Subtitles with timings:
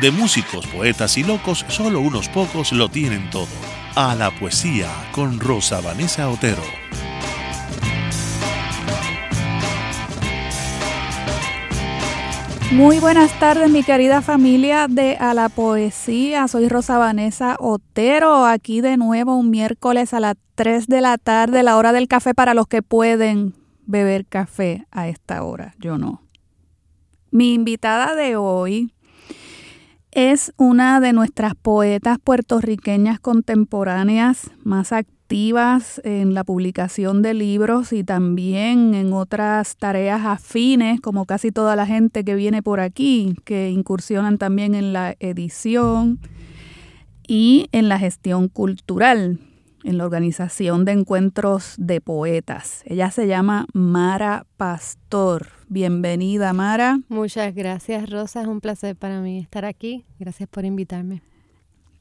[0.00, 3.46] de músicos, poetas y locos, solo unos pocos lo tienen todo.
[3.94, 6.62] A la poesía con Rosa Vanessa Otero.
[12.72, 16.48] Muy buenas tardes, mi querida familia de A la Poesía.
[16.48, 21.62] Soy Rosa Vanessa Otero, aquí de nuevo un miércoles a las 3 de la tarde,
[21.62, 25.74] la hora del café para los que pueden beber café a esta hora.
[25.78, 26.22] Yo no.
[27.30, 28.94] Mi invitada de hoy
[30.12, 38.04] es una de nuestras poetas puertorriqueñas contemporáneas más activas en la publicación de libros y
[38.04, 43.70] también en otras tareas afines, como casi toda la gente que viene por aquí, que
[43.70, 46.20] incursionan también en la edición
[47.26, 49.38] y en la gestión cultural
[49.84, 52.82] en la organización de encuentros de poetas.
[52.84, 55.48] Ella se llama Mara Pastor.
[55.72, 57.00] Bienvenida, Mara.
[57.08, 58.42] Muchas gracias, Rosa.
[58.42, 60.04] Es un placer para mí estar aquí.
[60.18, 61.22] Gracias por invitarme.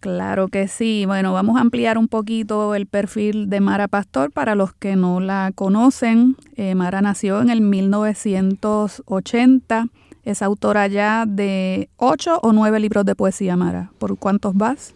[0.02, 1.06] Claro que sí.
[1.06, 5.22] Bueno, vamos a ampliar un poquito el perfil de Mara Pastor para los que no
[5.22, 6.36] la conocen.
[6.58, 9.86] Eh, Mara nació en el 1980.
[10.26, 13.94] Es autora ya de ocho o nueve libros de poesía, Mara.
[14.00, 14.94] ¿Por cuántos vas?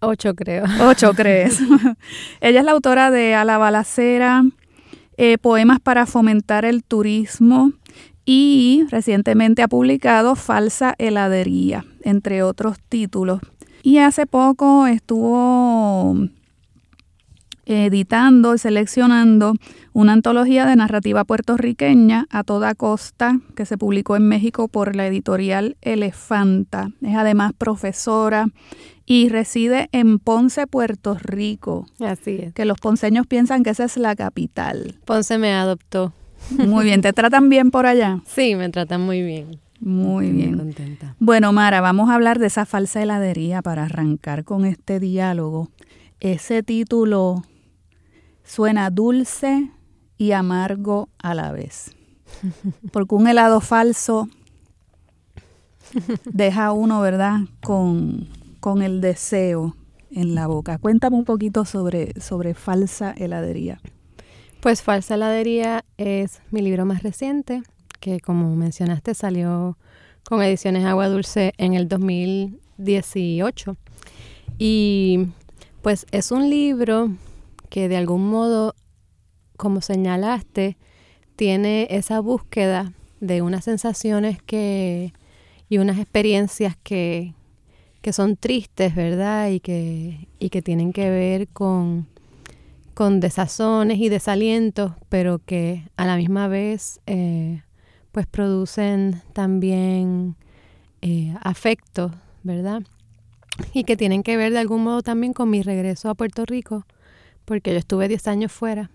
[0.00, 0.64] Ocho, creo.
[0.80, 1.60] Ocho, crees.
[2.40, 4.42] Ella es la autora de A la balacera,
[5.24, 7.70] eh, Poemas para fomentar el turismo
[8.24, 13.40] y recientemente ha publicado Falsa heladería, entre otros títulos.
[13.84, 16.16] Y hace poco estuvo
[17.66, 19.54] editando y seleccionando
[19.92, 25.06] una antología de narrativa puertorriqueña a toda costa que se publicó en México por la
[25.06, 26.90] editorial Elefanta.
[27.00, 28.48] Es además profesora
[29.14, 31.86] y reside en Ponce, Puerto Rico.
[32.00, 32.54] Así es.
[32.54, 34.98] Que los ponceños piensan que esa es la capital.
[35.04, 36.14] Ponce me adoptó.
[36.48, 38.20] Muy bien, ¿te tratan bien por allá?
[38.24, 39.60] Sí, me tratan muy bien.
[39.80, 40.56] Muy bien.
[40.56, 41.14] Muy contenta.
[41.18, 45.68] Bueno, Mara, vamos a hablar de esa falsa heladería para arrancar con este diálogo.
[46.20, 47.44] Ese título
[48.44, 49.72] suena dulce
[50.16, 51.94] y amargo a la vez.
[52.92, 54.30] Porque un helado falso
[56.24, 58.26] deja a uno, ¿verdad?, con,
[58.62, 59.74] con el deseo
[60.12, 60.78] en la boca.
[60.78, 63.80] Cuéntame un poquito sobre, sobre Falsa Heladería.
[64.60, 67.64] Pues Falsa heladería es mi libro más reciente,
[67.98, 69.76] que como mencionaste salió
[70.24, 73.76] con ediciones Agua Dulce en el 2018.
[74.58, 75.26] Y
[75.82, 77.10] pues es un libro
[77.68, 78.76] que de algún modo,
[79.56, 80.76] como señalaste,
[81.34, 85.12] tiene esa búsqueda de unas sensaciones que
[85.68, 87.34] y unas experiencias que,
[88.02, 89.48] que son tristes, ¿verdad?
[89.48, 92.08] Y que, y que tienen que ver con,
[92.94, 97.62] con desazones y desalientos, pero que a la misma vez eh,
[98.10, 100.36] pues producen también
[101.00, 102.82] eh, afectos, ¿verdad?
[103.72, 106.84] Y que tienen que ver de algún modo también con mi regreso a Puerto Rico,
[107.44, 108.90] porque yo estuve 10 años fuera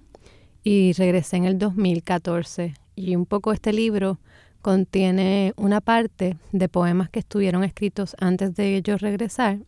[0.63, 2.73] y regresé en el 2014.
[2.95, 4.19] Y un poco este libro
[4.67, 9.59] contiene una parte de poemas que estuvieron escritos antes de yo regresar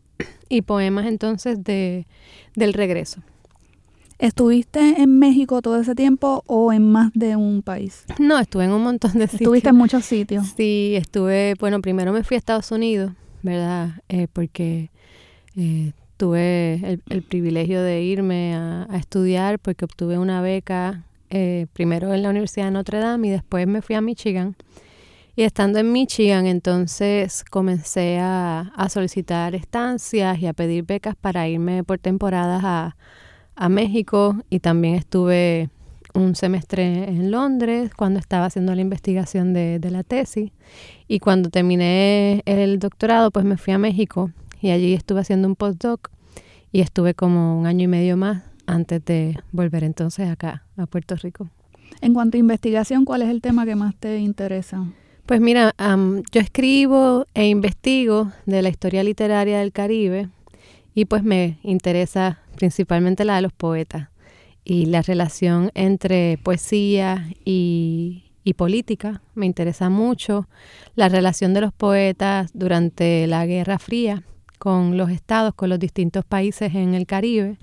[0.50, 2.06] y poemas entonces de,
[2.54, 3.22] del regreso.
[4.18, 8.04] ¿Estuviste en México todo ese tiempo o en más de un país?
[8.18, 9.40] No, estuve en un montón de sitios.
[9.40, 10.48] Estuviste en muchos sitios.
[10.54, 14.02] Sí, estuve, bueno, primero me fui a Estados Unidos, ¿verdad?
[14.10, 14.90] Eh, porque
[15.56, 21.68] eh, tuve el, el, privilegio de irme a, a, estudiar porque obtuve una beca eh,
[21.72, 24.56] primero en la Universidad de Notre Dame y después me fui a Michigan.
[25.40, 31.82] Y estando en Michigan, entonces comencé a, solicitar estancias y a pedir becas para irme
[31.82, 32.94] por temporadas a,
[33.54, 35.70] a México y también estuve
[36.12, 40.52] un semestre en Londres cuando estaba haciendo la investigación de, de, la tesis
[41.08, 45.56] y cuando terminé el doctorado pues me fui a México y allí estuve haciendo un
[45.56, 46.10] postdoc
[46.70, 51.16] y estuve como un año y medio más antes de volver entonces acá a Puerto
[51.16, 51.48] Rico.
[52.02, 54.86] En cuanto a investigación, ¿cuál es el tema que más te interesa?
[55.30, 60.28] Pues mira, um, yo escribo e investigo de la historia literaria del Caribe
[60.92, 64.08] y pues me interesa principalmente la de los poetas
[64.64, 69.22] y la relación entre poesía y, y, política.
[69.36, 70.48] Me interesa mucho
[70.96, 74.24] la relación de los poetas durante la Guerra Fría
[74.58, 77.56] con los estados, con los distintos países en el Caribe.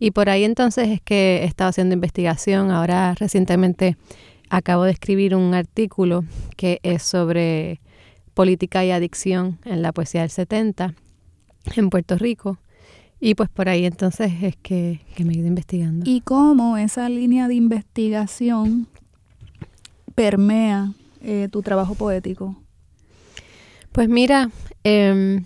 [0.00, 2.72] Y por ahí entonces es que he estado haciendo investigación.
[2.72, 3.96] Ahora recientemente
[4.50, 6.24] acabo de escribir un artículo
[6.56, 7.80] que es sobre
[8.34, 10.94] política y adicción en la poesía del 70
[11.76, 12.58] en Puerto Rico.
[13.20, 16.04] Y pues por ahí entonces es que, me he ido investigando.
[16.08, 18.86] ¿Y cómo esa línea de investigación
[20.14, 20.92] permea
[21.22, 22.56] eh, tu trabajo poético?
[23.92, 24.50] Pues mira,
[24.82, 25.44] em,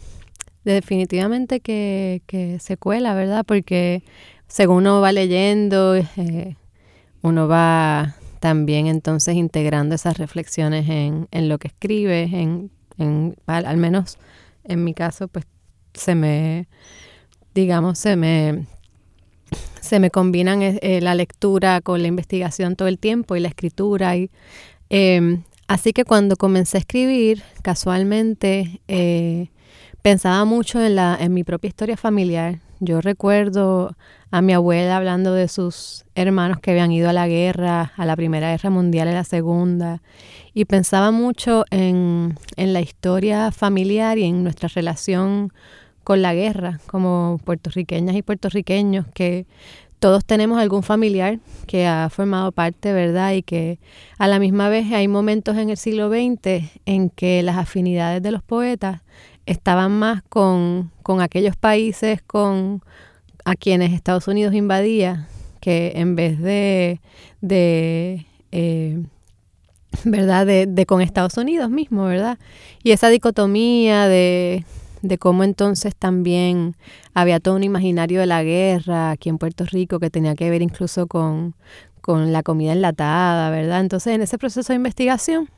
[0.64, 3.44] definitivamente que, se cuela, ¿verdad?
[3.46, 4.02] Porque
[4.48, 6.56] según uno va leyendo, eh,
[7.22, 13.76] uno va también entonces integrando esas reflexiones en, en lo que escribe, en, en, al
[13.76, 14.18] menos
[14.64, 15.46] en mi caso, pues
[15.94, 16.68] se me,
[17.54, 18.66] digamos, se me,
[19.80, 23.48] se me combinan eh, eh, la lectura con la investigación todo el tiempo y la
[23.48, 24.16] escritura.
[24.16, 24.30] Y,
[24.90, 29.48] em, así que cuando comencé a escribir, casualmente, eh,
[30.02, 32.60] pensaba mucho en, la, en mi propia historia familiar.
[32.80, 33.96] Yo recuerdo
[34.30, 38.14] a mi abuela hablando de sus hermanos que habían ido a la guerra, a la
[38.14, 40.00] Primera Guerra Mundial y a la Segunda,
[40.54, 45.52] y pensaba mucho en, en la historia familiar y en nuestra relación
[46.04, 49.46] con la guerra, como puertorriqueñas y puertorriqueños, que
[49.98, 53.32] todos tenemos algún familiar que ha formado parte, ¿verdad?
[53.32, 53.80] Y que
[54.18, 58.30] a la misma vez hay momentos en el siglo XX en que las afinidades de
[58.30, 59.02] los poetas
[59.50, 60.90] estaban más con,
[61.20, 62.82] aquellos países con
[63.44, 65.28] a quienes Estados Unidos invadía,
[65.60, 67.00] que en vez de,
[67.40, 69.02] de eh,
[70.04, 70.46] ¿verdad?
[70.46, 72.38] De, de, con Estados Unidos mismo, ¿verdad?
[72.82, 74.64] Y esa dicotomía de
[75.02, 76.76] de cómo entonces también
[77.14, 80.62] había todo un imaginario de la guerra aquí en Puerto Rico que tenía que ver
[80.62, 81.54] incluso con,
[82.00, 83.80] con la comida enlatada, ¿verdad?
[83.80, 85.48] Entonces en ese proceso de investigación,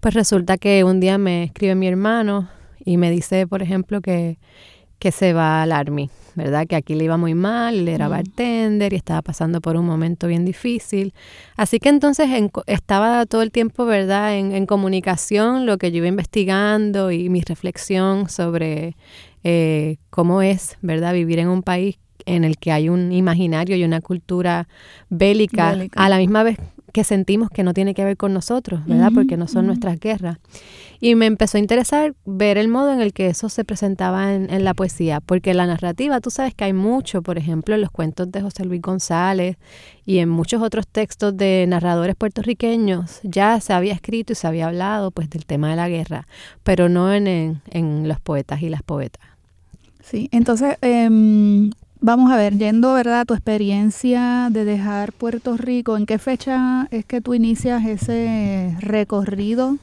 [0.00, 2.48] pues resulta que un día me escribe mi hermano
[2.84, 4.38] y me dice, por ejemplo, que,
[4.98, 6.66] que se va al Army, ¿verdad?
[6.66, 10.26] Que aquí le iba muy mal, él era bartender y estaba pasando por un momento
[10.26, 11.14] bien difícil.
[11.56, 12.28] Así que entonces
[12.66, 14.36] estaba todo el tiempo, ¿verdad?
[14.36, 18.96] En, comunicación, lo que yo iba investigando y mi reflexión sobre
[19.42, 21.12] eh, cómo es, ¿verdad?
[21.12, 24.68] Vivir en un país en el que hay un imaginario y una cultura
[25.10, 26.02] bélica, bélica.
[26.02, 26.58] a la misma vez
[26.94, 29.10] que sentimos que no tiene que ver con nosotros, ¿verdad?
[29.12, 30.38] Porque no son nuestras guerras.
[31.04, 34.64] Y me empezó a interesar ver el modo en el que eso se presentaba en,
[34.64, 38.32] la poesía, porque la narrativa, tú sabes que hay mucho, por ejemplo, en los cuentos
[38.32, 39.58] de José Luis González
[40.06, 44.68] y en muchos otros textos de narradores puertorriqueños, ya se había escrito y se había
[44.68, 46.26] hablado pues del tema de la guerra,
[46.62, 49.22] pero no en, en, los poetas y las poetas.
[50.02, 51.70] Sí, entonces em,
[52.00, 53.20] Vamos a ver, yendo, ¿verdad?
[53.20, 58.74] A tu experiencia de dejar Puerto Rico, ¿en qué fecha es que tú inicias ese
[58.80, 59.76] recorrido?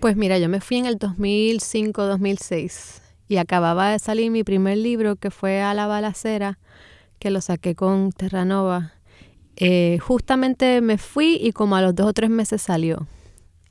[0.00, 5.16] Pues mira, yo me fui en el 2005-2006 y acababa de salir mi primer libro
[5.16, 6.60] que fue A la balacera,
[7.18, 8.92] que lo saqué con Terranova.
[9.56, 13.08] Eh, justamente me fui y como a los dos o tres meses salió.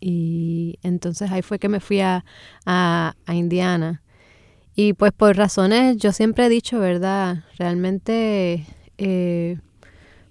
[0.02, 2.26] Y entonces ahí fue que me fui a,
[2.66, 4.04] a Indiana.
[4.76, 7.46] Y pues por razones, yo siempre he dicho, ¿verdad?
[7.58, 8.66] Realmente,
[8.98, 9.60] eh,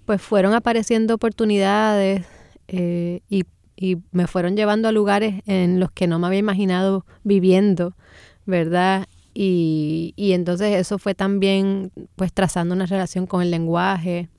[0.05, 2.23] pues fueron apareciendo oportunidades
[2.67, 3.45] eh, y,
[3.77, 7.95] y, me fueron llevando a lugares en los que no me había imaginado viviendo,
[8.45, 9.07] ¿verdad?
[9.33, 14.29] Y, y entonces eso fue también, pues trazando una relación con el lenguaje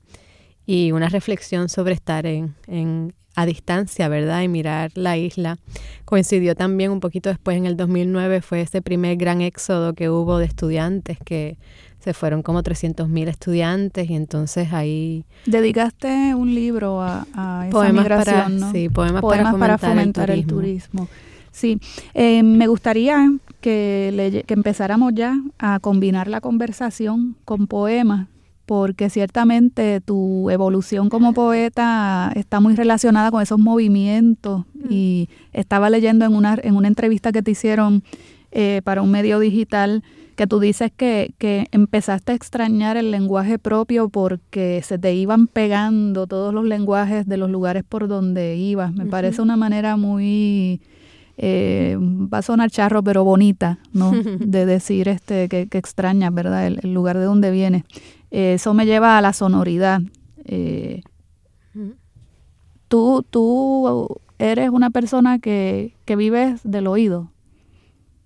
[0.65, 4.41] y una reflexión sobre estar en, en, a distancia, ¿verdad?
[4.41, 5.57] Y mirar la isla.
[6.05, 10.37] Coincidió también un poquito después, en el 2009, fue ese primer gran éxodo que hubo
[10.37, 11.57] de estudiantes, que
[11.99, 15.25] se fueron como 300.000 estudiantes y entonces ahí...
[15.45, 17.25] Dedicaste un libro a,
[17.67, 18.71] esa migración, ¿no?
[18.71, 21.07] Sí, poemas, para fomentar, el, turismo.
[21.51, 21.79] Sí,
[22.13, 28.27] eh, me gustaría que, que empezáramos ya a combinar la conversación con poemas
[28.69, 34.87] porque ciertamente tu evolución como poeta está muy relacionada con esos movimientos mm.
[34.91, 38.03] y estaba leyendo en una, en una entrevista que te hicieron
[38.51, 40.03] eh, para un medio digital
[40.39, 45.47] que tú dices que, que empezaste a extrañar el lenguaje propio porque se te iban
[45.47, 48.93] pegando todos los lenguajes de los lugares por donde ibas.
[48.93, 50.79] Me parece una manera muy...
[51.37, 54.11] Eh, va a sonar charro, pero bonita, ¿no?
[54.39, 56.67] De decir este que, que extrañas, ¿verdad?
[56.67, 57.83] El, el, lugar de donde vienes
[58.31, 59.99] eso me lleva a la sonoridad.
[60.45, 61.01] Eh,
[62.87, 67.29] tú, tú eres una persona que, que vives del oído,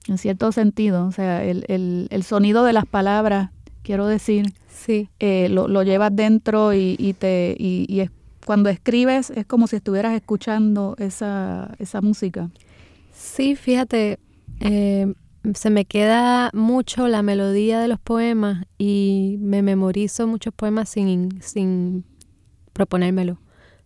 [0.07, 1.05] en cierto sentido.
[1.05, 3.51] O sea, el, el, el sonido de las palabras,
[3.83, 5.10] quiero decir, sí.
[5.19, 8.12] Eh, lo, lo, llevas dentro y, y te, y, y es,
[8.45, 12.50] cuando escribes es como si estuvieras escuchando esa, esa música.
[13.13, 14.19] Sí, fíjate,
[14.60, 15.13] eh,
[15.53, 21.41] se me queda mucho la melodía de los poemas y me memorizo muchos poemas sin,
[21.41, 22.05] sin
[22.74, 23.39] proponérmelo.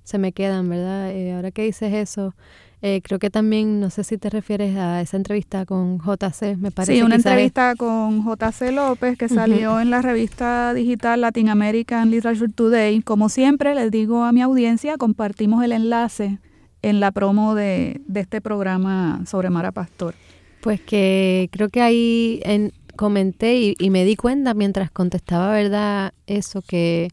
[0.04, 1.12] Se me quedan, ¿verdad?
[1.12, 2.34] Eh, ahora que dices eso,
[2.82, 6.72] eh, creo que también, no sé si te refieres a esa entrevista con JC, me
[6.72, 6.96] parece.
[6.96, 12.52] Sí, una entrevista con JC López que salió en la revista digital Latin American Literature
[12.54, 13.02] Today.
[13.02, 16.40] Como siempre, les digo a mi audiencia, compartimos el enlace
[16.84, 20.14] en la promo de, de este programa sobre Mara Pastor.
[20.62, 26.14] Pues que creo que ahí en, comenté y, me di cuenta mientras contestaba, ¿verdad?
[26.26, 27.10] Eso, que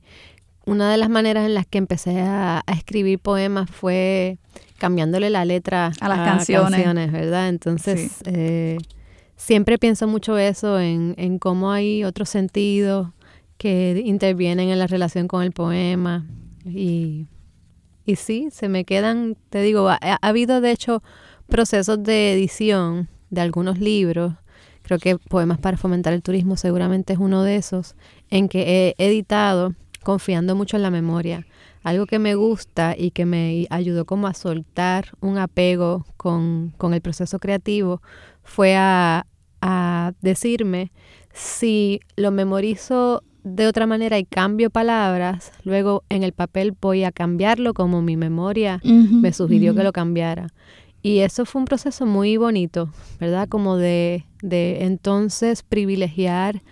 [0.67, 4.39] una de las maneras en las que empecé a, escribir poemas fue
[4.79, 7.13] cambiándole la letra a las canciones.
[7.13, 7.49] ¿verdad?
[7.49, 8.79] Entonces, eh,
[9.37, 13.09] siempre pienso mucho eso, en, en cómo hay otros sentidos
[13.59, 16.27] que intervienen en la relación con el poema.
[16.65, 17.27] Y,
[18.05, 21.03] y sí, se me quedan, te digo, ha habido de hecho
[21.49, 24.35] procesos de edición de algunos libros,
[24.83, 27.97] creo que Poemas para fomentar el turismo seguramente es uno de esos,
[28.31, 31.47] en que he editado confiando mucho en la memoria.
[31.83, 37.01] Algo que me gusta y que me ayudó como a soltar un apego con, el
[37.01, 38.01] proceso creativo
[38.43, 39.27] fue a,
[39.61, 40.93] a decirme
[41.33, 47.13] si lo memorizo de otra manera y cambio palabras, luego en el papel voy a
[47.13, 50.49] cambiarlo como mi memoria me sugirió que lo cambiara.
[51.03, 52.89] Y eso fue un proceso muy bonito,
[53.21, 53.47] ¿verdad?
[53.47, 56.63] Como de, de entonces privilegiar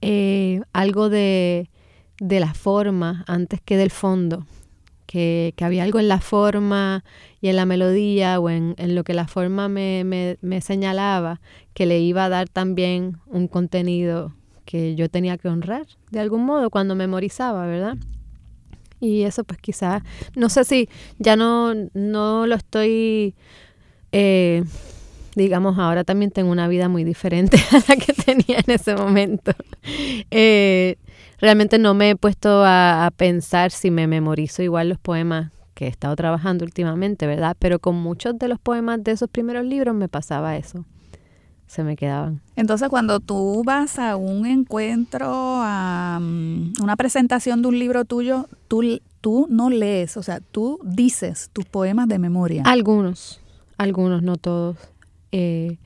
[0.00, 1.68] eh, algo de,
[2.22, 4.46] de, la forma antes que del fondo.
[5.06, 7.04] Que, que, había algo en la forma
[7.42, 11.40] y en la melodía o en, en lo que la forma me, me, me, señalaba
[11.74, 14.32] que le iba a dar también un contenido
[14.64, 17.98] que yo tenía que honrar de algún modo cuando memorizaba, ¿verdad?
[19.00, 20.02] Y eso pues quizás,
[20.34, 20.88] no sé si
[21.18, 23.34] ya no, no lo estoy
[24.12, 24.62] eh,
[25.34, 29.52] digamos, ahora también tengo una vida muy diferente a la que tenía en ese momento.
[30.30, 30.96] Eh,
[31.42, 35.88] realmente no me he puesto a, pensar si me memorizo igual los poemas que he
[35.88, 37.54] estado trabajando últimamente, ¿verdad?
[37.58, 40.86] Pero con muchos de los poemas de esos primeros libros me pasaba eso.
[41.66, 42.40] Se me quedaban.
[42.56, 48.46] Entonces, cuando tú vas a un encuentro, a mm, una presentación de un libro tuyo,
[48.68, 52.62] tú, tú no lees, o sea, tú dices tus poemas de memoria.
[52.64, 53.42] Algunos
[53.82, 54.76] algunos, no todos.
[55.32, 55.78] Eh,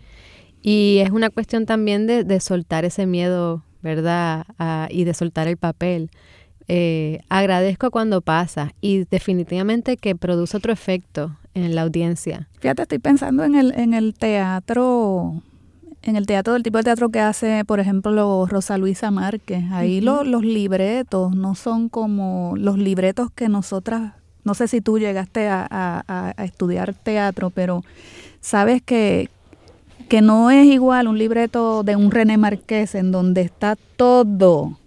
[0.62, 4.44] y es una cuestión también de, soltar ese miedo, ¿verdad?
[4.90, 6.10] y de soltar el papel.
[6.68, 12.48] Eh, agradezco cuando pasa y definitivamente que produce otro efecto en la audiencia.
[12.58, 15.42] Fíjate, estoy pensando en el, en el teatro,
[16.02, 19.64] en el teatro del tipo de teatro que hace, por ejemplo, Rosa Luisa Márquez.
[19.70, 24.14] Ahí los libretos no son como los libretos que nosotras
[24.46, 27.82] no sé si tú llegaste a, estudiar teatro, pero
[28.40, 29.28] sabes que,
[30.08, 34.78] que no es igual un libreto de un René Marqués en donde está todo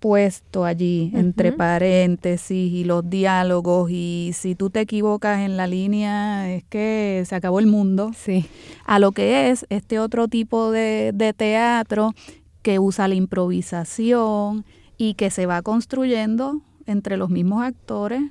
[0.00, 6.52] puesto allí entre paréntesis y los diálogos y si tú te equivocas en la línea
[6.52, 8.12] es que se acabó el mundo.
[8.16, 8.46] Sí.
[8.84, 12.14] A lo que es este otro tipo de, de teatro
[12.62, 14.64] que usa la improvisación
[14.98, 18.22] y que se va construyendo entre los mismos actores,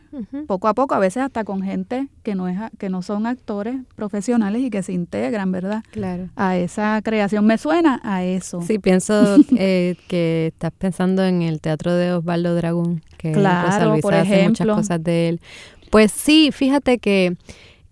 [0.48, 3.76] poco a poco, a veces hasta con gente que no es que no son actores
[3.96, 5.84] profesionales y que se integran, ¿verdad?
[5.92, 6.30] Claro.
[6.36, 8.62] A esa creación me suena a eso.
[8.62, 14.14] Sí, pienso eh, que estás pensando en el teatro de Osvaldo Dragón, que claro, por
[14.14, 14.50] ejemplo.
[14.50, 15.42] muchas cosas de él.
[15.90, 17.36] Pues sí, fíjate que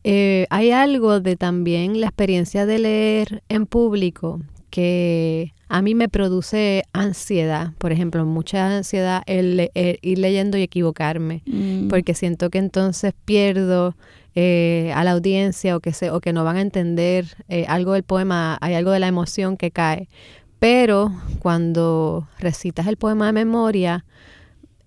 [0.03, 6.07] eh, hay algo de también la experiencia de leer en público que a mí me
[6.07, 11.87] produce ansiedad, por ejemplo, mucha ansiedad el, ir leyendo y equivocarme, mm.
[11.87, 13.95] porque siento que entonces pierdo
[14.35, 17.93] eh, a la audiencia o que, se, o que no van a entender eh, algo
[17.93, 20.09] del poema, hay algo de la emoción que cae.
[20.59, 24.05] Pero cuando recitas el poema de memoria,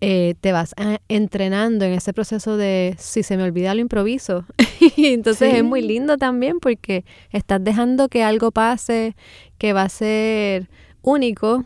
[0.01, 0.75] eh, te vas
[1.09, 4.45] entrenando en ese proceso de si se me olvida lo improviso.
[4.97, 9.17] y entonces es muy lindo también porque estás dejando que algo pase
[9.59, 10.69] que va a ser
[11.03, 11.65] único,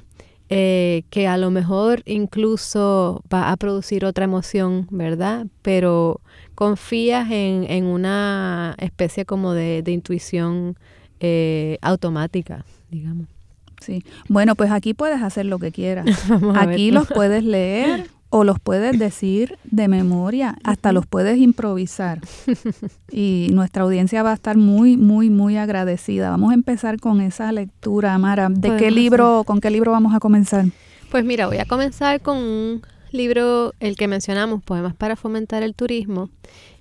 [0.49, 5.47] eh, que a lo mejor incluso va a producir otra emoción, ¿verdad?
[5.63, 6.21] Pero
[6.55, 10.77] confías en, en una especie como de, intuición
[11.19, 13.27] eh, automática, digamos.
[13.81, 16.07] Sí, bueno, pues aquí puedes hacer lo que quieras.
[16.55, 22.21] aquí los puedes leer o los puedes decir de memoria, hasta los puedes improvisar.
[23.13, 26.31] Y nuestra audiencia va a estar muy, muy, muy agradecida.
[26.31, 28.49] Vamos a empezar con esa lectura, Amara.
[28.49, 30.67] ¿De qué libro, con qué libro vamos a comenzar?
[31.11, 35.75] Pues mira, voy a comenzar con un libro, el que mencionamos, Poemas para fomentar el
[35.75, 36.31] turismo.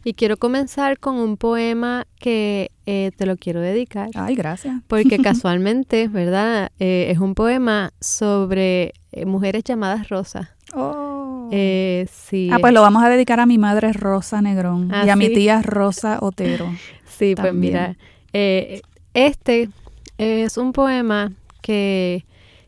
[0.03, 4.09] Y quiero comenzar con un poema que eh, te lo quiero dedicar.
[4.13, 4.81] Ay, gracias.
[4.87, 6.71] Porque casualmente, ¿verdad?
[6.79, 10.55] Eh, es un poema sobre eh, mujeres llamadas Rosa.
[10.73, 11.08] Oh.
[11.51, 12.49] Sí.
[12.51, 15.61] Ah, pues lo vamos a dedicar a mi madre Rosa Negrón y a mi tía
[15.61, 16.71] Rosa Otero.
[17.19, 17.97] Sí, pues mira,
[19.13, 19.69] este
[20.17, 22.25] es un poema que,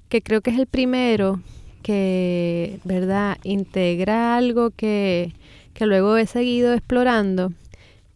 [0.09, 1.39] que creo que es el primero
[1.81, 5.33] que, ¿verdad?, integra algo que,
[5.73, 7.53] que luego he seguido explorando,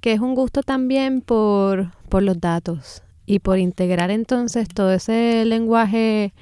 [0.01, 5.45] que es un gusto también por, por los datos y por integrar entonces todo ese
[5.45, 6.33] lenguaje,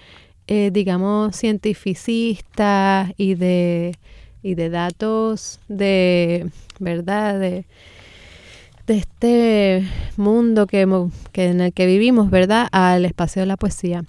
[0.48, 3.98] eh, digamos, cientificista y de,
[4.42, 7.66] y de datos de, ¿verdad?, de,
[8.88, 10.88] de este mundo que,
[11.32, 14.04] que, en el que vivimos, ¿verdad?, al espacio de la poesía.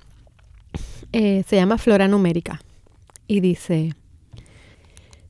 [1.12, 2.60] Eh, se llama Flora Numérica
[3.28, 3.94] y dice,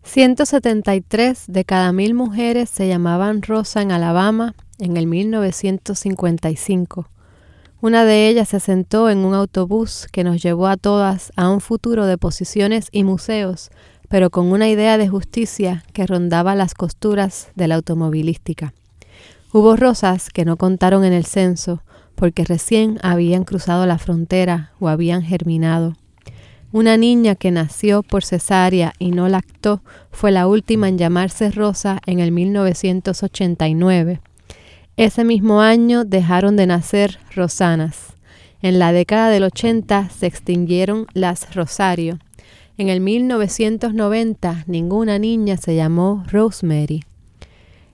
[0.03, 7.09] 173 de cada mil mujeres se llamaban Rosa en Alabama en el 1955.
[7.85, 11.61] Una de ellas se sentó en un autobús que nos llevó a todas a un
[11.61, 13.71] futuro de posiciones y museos,
[14.09, 18.73] pero con una idea de justicia que rondaba las costuras de la automovilística.
[19.53, 21.83] Hubo rosas que no contaron en el censo
[22.15, 25.93] porque recién habían cruzado la frontera o habían germinado.
[26.73, 32.01] Una niña que nació por cesárea y no lactó fue la última en llamarse Rosa
[32.07, 34.23] en el 1989.
[34.97, 38.15] Ese mismo año dejaron de nacer Rosanas.
[38.63, 42.21] En la década del 80 se extinguieron las Rosario.
[42.79, 47.03] En el 1990 ninguna niña se llamó Rosemary.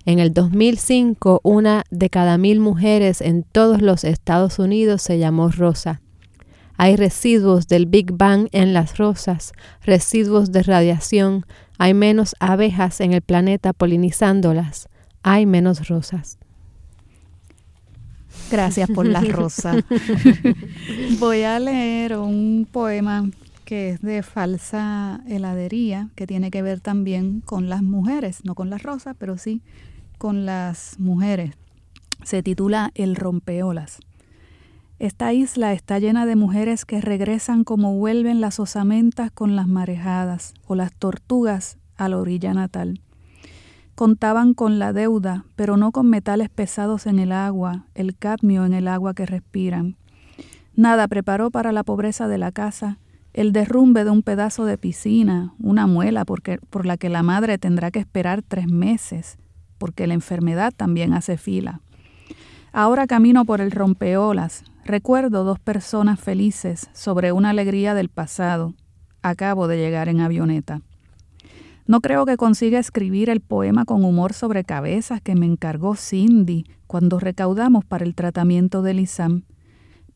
[0.05, 5.49] En el 2005 una de cada mil mujeres en todos los Estados Unidos se llamó
[5.49, 6.03] Rosa.
[6.77, 9.53] Hay residuos del Big Bang en las rosas,
[9.83, 11.47] residuos de radiación,
[11.79, 14.91] hay menos abejas en el planeta polinizándolas,
[15.23, 16.39] hay menos rosas.
[18.51, 19.77] Gracias por la rosa.
[21.19, 23.31] Voy a leer un poema
[23.65, 28.69] que es de falsa heladería, que tiene que ver también con las mujeres, no con
[28.69, 29.63] las rosas, pero sí
[30.19, 31.53] con las mujeres.
[32.25, 34.01] Se titula El rompeolas.
[34.99, 40.53] Esta isla está llena de mujeres que regresan como vuelven las osamentas con las marejadas
[40.67, 43.01] o las tortugas a la orilla natal.
[44.01, 48.73] Contaban con la deuda, pero no con metales pesados en el agua, el cadmio en
[48.73, 49.99] el agua que respiran.
[50.75, 52.97] Nada preparó para la pobreza de la casa
[53.35, 57.59] el derrumbe de un pedazo de piscina, una muela porque, por la que la madre
[57.59, 59.37] tendrá que esperar tres meses,
[59.77, 61.83] porque la enfermedad también hace fila.
[62.73, 68.73] Ahora camino por el rompeolas, Recuerdo dos personas felices sobre una alegría del pasado.
[69.21, 70.81] Acabo de llegar en avioneta.
[71.91, 76.65] No creo que consiga escribir el poema con humor sobre cabezas que me encargó Cindy
[76.87, 79.43] cuando recaudamos para el tratamiento del ISAM,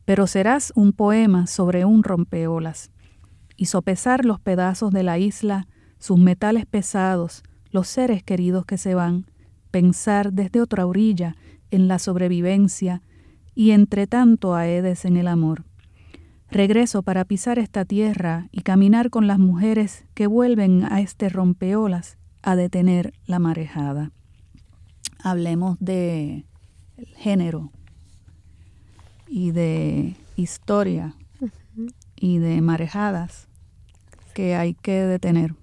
[0.05, 2.91] pero serás un poema sobre un rompeolas
[3.57, 5.67] y sopesar los pedazos de la isla,
[5.99, 9.25] sus metales pesados, los seres queridos que se van,
[9.69, 11.35] pensar desde otra orilla
[11.71, 13.01] en la sobrevivencia,
[13.53, 15.65] y entre tanto a Edes en el amor.
[16.51, 22.17] Regreso para pisar esta tierra y caminar con las mujeres que vuelven a este rompeolas
[22.43, 24.11] a detener la marejada.
[25.19, 26.45] Hablemos de
[27.17, 27.71] género
[29.27, 31.15] y de historia
[32.15, 33.47] y de marejadas
[34.33, 35.55] que hay que detener.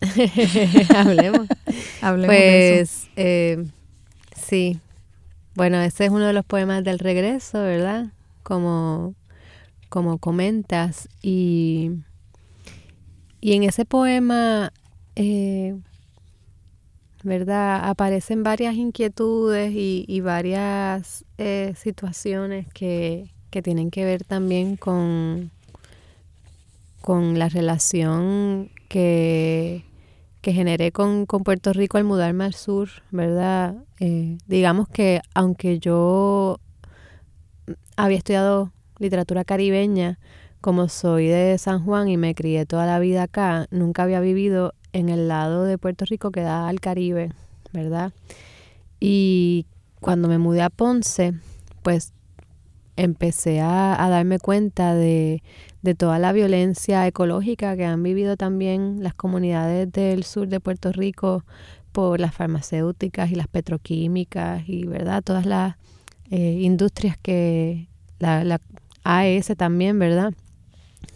[0.94, 1.48] Hablemos.
[2.02, 3.06] Hablemos de eso.
[3.06, 3.64] Pues, eh,
[4.36, 4.78] Sí.
[5.56, 8.06] Bueno, ese es uno de los poemas del regreso, ¿verdad?
[8.42, 9.14] Como,
[9.88, 11.08] como comentas.
[11.22, 11.92] Y,
[13.40, 14.72] y en ese poema,
[15.14, 15.76] eh,
[17.22, 17.88] ¿verdad?
[17.88, 25.52] Aparecen varias inquietudes y, varias eh, situaciones que, que tienen que ver también con,
[27.00, 29.84] con la relación que
[30.44, 33.76] que generé con, Puerto Rico al mudarme al sur, ¿verdad?
[33.98, 36.60] Eh, digamos que aunque yo
[37.96, 40.18] había estudiado literatura caribeña,
[40.60, 44.74] como soy de San Juan y me crié toda la vida acá, nunca había vivido
[44.92, 47.32] en el lado de Puerto Rico que da al Caribe,
[47.72, 48.12] ¿verdad?
[49.00, 49.64] Y
[50.02, 51.32] cuando me mudé a Ponce,
[51.82, 52.12] pues
[52.96, 55.42] empecé a, darme cuenta de,
[55.94, 61.44] toda la violencia ecológica que han vivido también las comunidades del sur de Puerto Rico
[61.92, 65.76] por las farmacéuticas y las petroquímicas y verdad todas las
[66.30, 68.60] eh, industrias que la, la
[69.04, 70.32] AES también verdad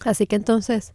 [0.05, 0.93] así que entonces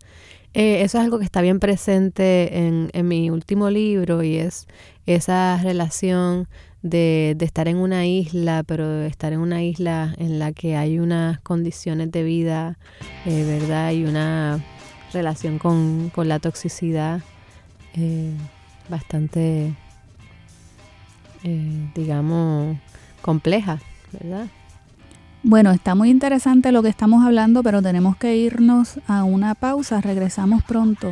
[0.56, 4.68] Eh, eso es algo que está bien presente en, en mi último libro y es
[5.08, 6.48] esa relación
[6.84, 10.76] de, de, estar en una isla, pero de estar en una isla en la que
[10.76, 12.78] hay unas condiciones de vida,
[13.26, 13.92] eh, ¿verdad?
[13.92, 14.64] Y una
[15.14, 17.22] relación con, con la toxicidad
[17.96, 18.34] eh,
[18.90, 19.74] bastante,
[21.44, 22.78] eh, digamos,
[23.22, 23.80] compleja,
[24.12, 24.48] ¿verdad?
[25.42, 30.00] Bueno, está muy interesante lo que estamos hablando, pero tenemos que irnos a una pausa.
[30.00, 31.12] Regresamos pronto.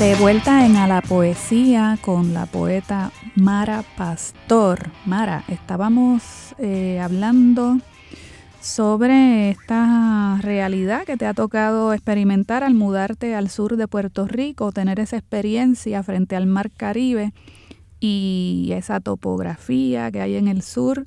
[0.00, 4.88] De vuelta en A la Poesía con la poeta Mara Pastor.
[5.04, 7.76] Mara, estábamos eh, hablando
[8.62, 14.72] sobre esta realidad que te ha tocado experimentar al mudarte al sur de Puerto Rico,
[14.72, 17.34] tener esa experiencia frente al mar Caribe
[18.00, 21.06] y esa topografía que hay en el sur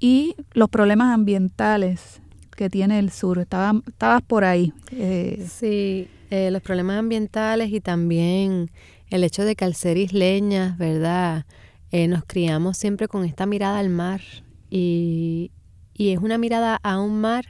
[0.00, 2.20] y los problemas ambientales
[2.54, 3.38] que tiene el sur.
[3.38, 4.74] estabas por ahí.
[4.90, 5.48] Eh.
[5.50, 8.70] Sí, eh, los problemas ambientales y también
[9.10, 11.44] el hecho de que al ser isleñas, ¿verdad?
[11.90, 14.22] Eh, nos criamos siempre con esta mirada al mar
[14.70, 15.50] y,
[15.92, 17.44] y es una mirada a un mar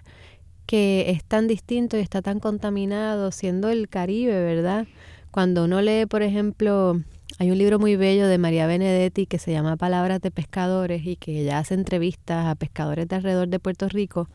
[0.67, 4.89] que es tan distinto y está tan contaminado, siendo el Caribe, ¿verdad?
[5.31, 7.01] Cuando uno lee, por ejemplo,
[7.39, 11.15] hay un libro muy bello de María Benedetti que se llama Palabras de Pescadores y
[11.15, 14.29] que ella hace entrevistas a pescadores de alrededor de Puerto Rico.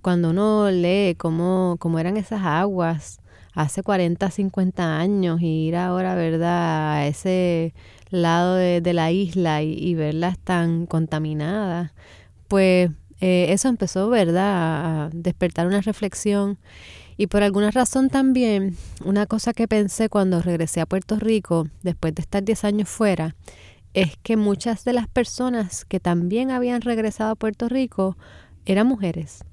[0.00, 3.19] Cuando uno lee cómo, cómo eran esas aguas
[3.54, 7.74] hace 40, 50 años y ir ahora, ¿verdad?, a ese
[8.10, 11.92] lado de, la isla y, verlas tan contaminadas,
[12.48, 16.58] pues eh, eso empezó, ¿verdad?, a despertar una reflexión.
[17.16, 22.14] Y por alguna razón también, una cosa que pensé cuando regresé a Puerto Rico, después
[22.14, 23.36] de estar 10 años fuera,
[23.92, 28.16] es que muchas de las personas que también habían regresado a Puerto Rico
[28.64, 29.44] eran mujeres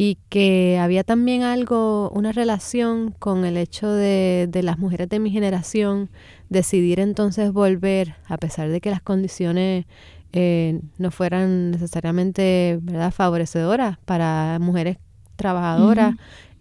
[0.00, 5.18] y que había también algo, una relación con el hecho de, de, las mujeres de
[5.18, 6.08] mi generación
[6.48, 9.86] decidir entonces volver, a pesar de que las condiciones
[10.32, 13.10] eh, no fueran necesariamente ¿verdad?
[13.10, 14.98] favorecedoras para mujeres
[15.34, 16.14] trabajadoras,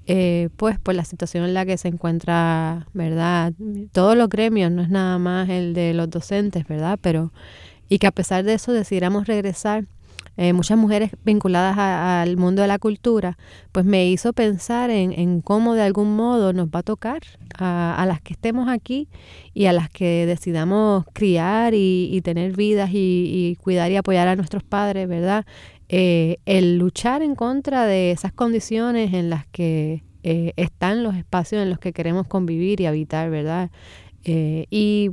[0.08, 3.54] eh, pues por la situación en la que se encuentra, ¿verdad?
[3.92, 6.98] Todos los gremios, no es nada más el de los docentes, ¿verdad?
[7.04, 7.32] Pero,
[7.88, 9.86] y que a pesar de eso decidiéramos regresar
[10.38, 13.40] eh, muchas mujeres vinculadas al mundo de la cultura,
[13.72, 17.22] pues me hizo pensar en, cómo de algún modo nos va a tocar
[17.58, 19.10] a, las que estemos aquí
[19.56, 24.64] y a las que decidamos criar y, tener vidas y, cuidar y apoyar a nuestros
[24.64, 25.44] padres, ¿verdad?
[25.90, 31.64] Eh, el luchar en contra de esas condiciones en las que eh, están los espacios
[31.64, 33.72] en los que queremos convivir y habitar, ¿verdad?
[34.30, 35.10] y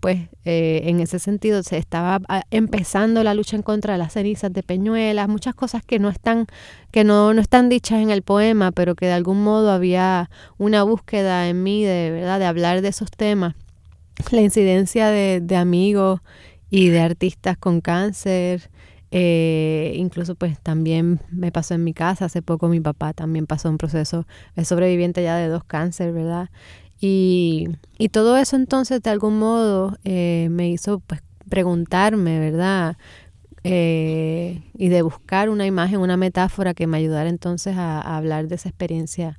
[0.00, 4.12] pues eh, en ese sentido se estaba ah, empezando la lucha en contra de las
[4.12, 6.46] cenizas de Peñuelas, muchas cosas que no están,
[6.90, 10.82] que no, no están dichas en el poema, pero que de algún modo había una
[10.82, 13.54] búsqueda en mí de verdad de hablar de esos temas.
[14.30, 16.20] La incidencia de, de amigos
[16.70, 18.70] y de artistas con cáncer,
[19.10, 23.70] eh, incluso pues también me pasó en mi casa, hace poco mi papá también pasó
[23.70, 26.50] un proceso, es sobreviviente ya de dos cánceres, ¿verdad?
[27.00, 32.96] Y, y todo eso entonces de algún modo eh, me hizo pues preguntarme, ¿verdad?
[33.64, 38.56] Eh, y de buscar una imagen, una metáfora que me ayudara entonces a, hablar de
[38.56, 39.38] esa experiencia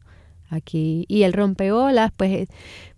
[0.49, 1.05] aquí.
[1.07, 2.47] Y el rompeolas, pues,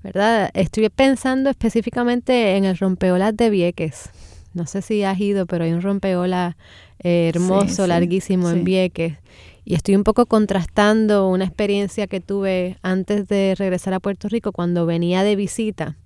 [0.04, 0.50] ¿verdad?
[0.54, 4.10] Estoy pensando específicamente en el rompeolas de Vieques.
[4.54, 6.56] No sé si has ido, pero hay un rompeolas
[7.00, 9.18] eh, hermoso, larguísimo en Vieques
[9.64, 14.52] y estoy un poco contrastando una experiencia que tuve antes de regresar a Puerto Rico
[14.52, 15.98] cuando venía de visita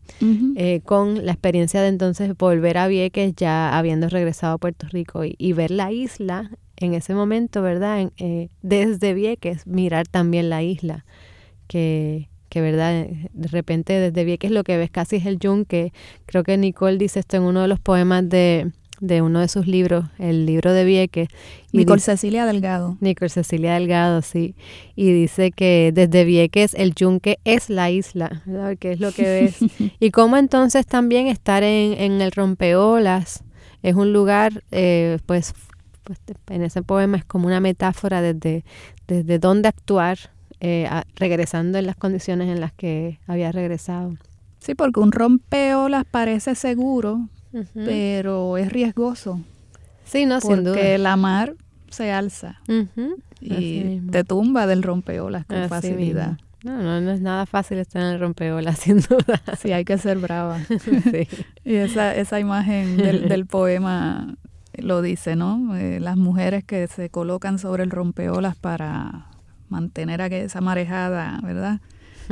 [0.55, 5.21] eh, con la experiencia de entonces volver a Vieques ya habiendo regresado a Puerto Rico
[5.25, 8.11] y, ver la isla en ese momento, ¿verdad?
[8.17, 11.05] Eh, desde Vieques, mirar también la isla,
[11.67, 15.93] que, que verdad, de repente desde Vieques lo que ves casi es el yunque.
[16.25, 19.67] Creo que Nicole dice esto en uno de los poemas de de uno de sus
[19.67, 21.29] libros, el libro de Vieques.
[21.71, 22.97] Nicole Cecilia Delgado.
[23.01, 24.55] Nicole Cecilia Delgado, sí.
[24.95, 28.77] Y dice que desde Vieques el yunque es la isla, ¿verdad?
[28.77, 29.57] Que es lo que ves.
[29.99, 33.43] y cómo entonces también estar en, en el rompeolas,
[33.85, 35.53] es un lugar, eh, pues,
[36.03, 38.65] pues, en ese poema es como una metáfora desde,
[39.07, 40.17] desde dónde actuar,
[40.59, 44.15] eh, regresando en las condiciones en las que había regresado.
[44.57, 47.29] Sí, porque un rompeolas parece seguro,
[47.73, 49.41] pero es riesgoso.
[50.03, 50.73] Sí, no, sin duda.
[50.73, 51.55] Porque la mar
[51.89, 52.61] se alza
[53.39, 56.37] y te tumba del rompeolas con facilidad.
[56.65, 59.39] No, no, no es nada fácil estar en el rompeolas, sin duda.
[59.55, 60.59] Sí, hay que ser brava.
[60.79, 61.27] sí.
[61.63, 64.35] Y esa, esa imagen del, poema
[64.73, 65.75] lo dice, ¿no?
[65.77, 69.27] Eh, las mujeres que se colocan sobre el rompeolas para
[69.69, 71.81] mantener a esa marejada, ¿verdad?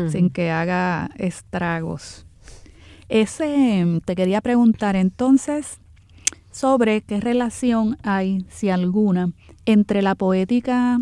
[0.09, 2.22] Sin que haga estragos.
[3.13, 5.78] Ese, te quería preguntar entonces
[6.49, 9.34] sobre qué relación hay, si alguna,
[9.67, 10.99] entre la poética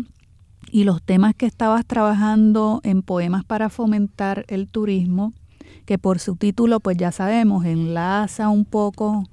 [0.70, 5.32] y los temas que estabas trabajando en Poemas para fomentar el turismo,
[5.86, 9.24] que por su título pues ya sabemos, enlaza un poco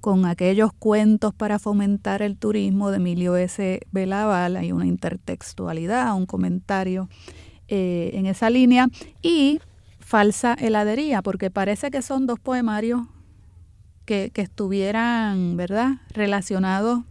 [0.00, 3.80] con aquellos cuentos para fomentar el turismo de Emilio S.
[3.92, 7.08] Belaval, hay una intertextualidad, un comentario
[7.68, 8.88] eh, en esa línea,
[9.22, 9.60] y
[10.14, 13.02] Falsa heladería, porque parece que son dos poemarios
[14.04, 17.02] que, que estuvieran, ¿verdad?, relacionados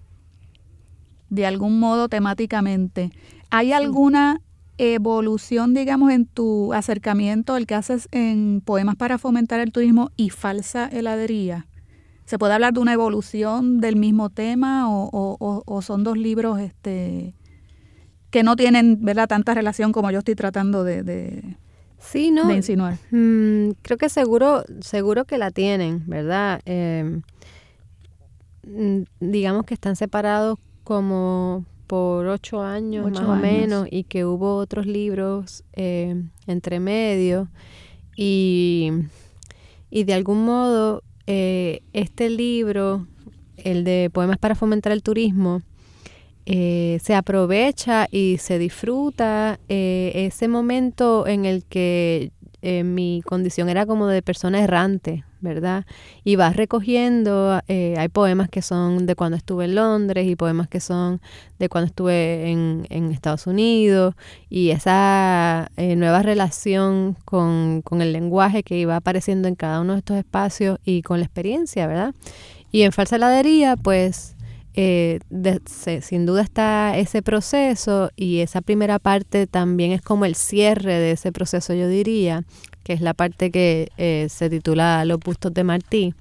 [1.29, 3.11] de algún modo temáticamente.
[3.49, 4.39] ¿Hay alguna
[4.77, 10.29] evolución, digamos, en tu acercamiento, el que haces en Poemas para fomentar el turismo y
[10.29, 11.67] Falsa heladería?
[12.23, 17.35] ¿Se puede hablar de una evolución del mismo tema o, son dos libros este,
[18.29, 19.27] que no tienen ¿verdad?
[19.27, 21.57] tanta relación como yo estoy tratando de, de,
[22.03, 22.97] sí, no, insinuar?
[23.11, 26.61] Mm, creo que seguro, seguro que la tienen, ¿verdad?
[26.65, 27.21] Em,
[28.67, 34.55] mm, digamos que están separados como por ocho años más o menos y que hubo
[34.55, 37.49] otros libros eh, entre medio
[38.15, 38.91] y,
[39.89, 43.07] y, de algún modo eh, este libro,
[43.57, 45.61] el de Poemas para fomentar el turismo,
[46.45, 54.07] eh, se aprovecha y se disfruta ese momento en el que mi condición era como
[54.07, 55.85] de persona errante, ¿verdad?
[56.23, 60.69] Y vas recogiendo, eh, hay poemas que son de cuando estuve en Londres y poemas
[60.69, 61.21] que son
[61.59, 64.15] de cuando estuve en, Estados Unidos
[64.49, 69.93] y esa eh, nueva relación con, con, el lenguaje que iba apareciendo en cada uno
[69.93, 72.15] de estos espacios y con la experiencia, ¿verdad?
[72.71, 74.35] Y en Falsa Heladería, pues
[74.75, 75.19] eh,
[76.01, 81.11] sin duda está ese proceso y esa primera parte también es como el cierre de
[81.11, 82.43] ese proceso, yo diría,
[82.83, 86.13] que es la parte que eh, se titula Los bustos de Martí,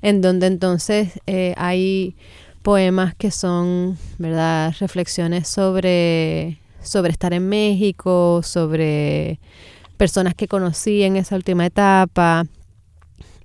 [0.00, 2.16] en donde entonces eh, hay
[2.62, 9.38] poemas que son, ¿verdad?, reflexiones sobre, sobre estar en México, sobre
[9.96, 12.44] personas que conocí en esa última etapa.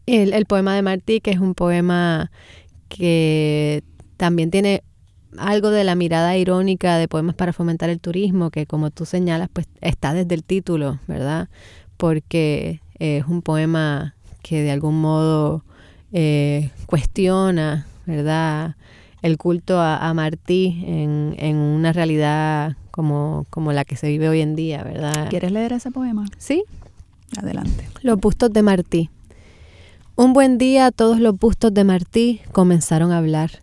[0.05, 2.31] El, el poema de Martí, que es un poema
[2.87, 3.83] que
[4.17, 4.83] también tiene
[5.37, 9.49] algo de la mirada irónica de poemas para fomentar el turismo, que como tú señalas,
[9.51, 11.49] pues está desde el título, ¿verdad?
[11.97, 15.63] Porque es un poema que de algún modo
[16.11, 18.75] eh, cuestiona, ¿verdad?
[19.21, 24.41] El culto a, Martí en, en, una realidad como, como la que se vive hoy
[24.41, 25.27] en día, ¿verdad?
[25.29, 26.25] ¿Quieres leer ese poema?
[26.37, 26.63] Sí.
[27.35, 27.89] Adelante.
[28.03, 29.09] Los bustos de Martí.
[30.15, 33.61] Un buen día todos los bustos de Martí comenzaron a hablar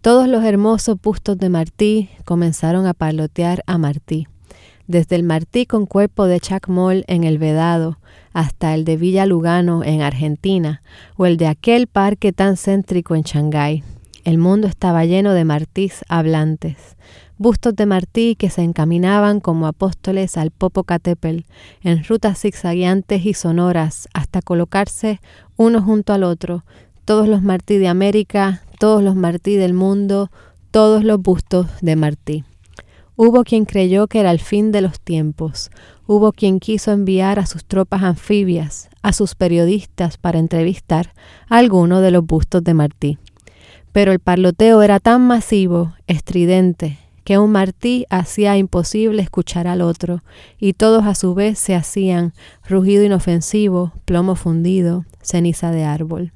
[0.00, 4.26] todos los hermosos bustos de Martí comenzaron a palotear a Martí,
[4.86, 7.98] desde el Martí con cuerpo de Chacmol en el Vedado
[8.32, 10.82] hasta el de Villa Lugano en Argentina
[11.16, 13.84] o el de aquel parque tan céntrico en Shanghái.
[14.24, 16.96] El mundo estaba lleno de Martís hablantes,
[17.36, 21.44] bustos de Martí que se encaminaban como apóstoles al Popocatépetl
[21.82, 25.20] en rutas zigzagueantes y sonoras hasta colocarse
[25.56, 26.64] uno junto al otro,
[27.04, 30.30] todos los Martí de América, todos los Martí del mundo,
[30.70, 32.44] todos los bustos de Martí.
[33.16, 35.70] Hubo quien creyó que era el fin de los tiempos,
[36.06, 41.12] hubo quien quiso enviar a sus tropas anfibias, a sus periodistas para entrevistar
[41.48, 43.18] a alguno de los bustos de Martí.
[43.92, 50.22] Pero el parloteo era tan masivo, estridente, que un Martí hacía imposible escuchar al otro,
[50.58, 52.32] y todos a su vez se hacían
[52.66, 56.32] rugido inofensivo, plomo fundido, ceniza de árbol.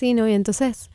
[0.00, 0.26] Sí, ¿no?
[0.26, 0.88] Y entonces,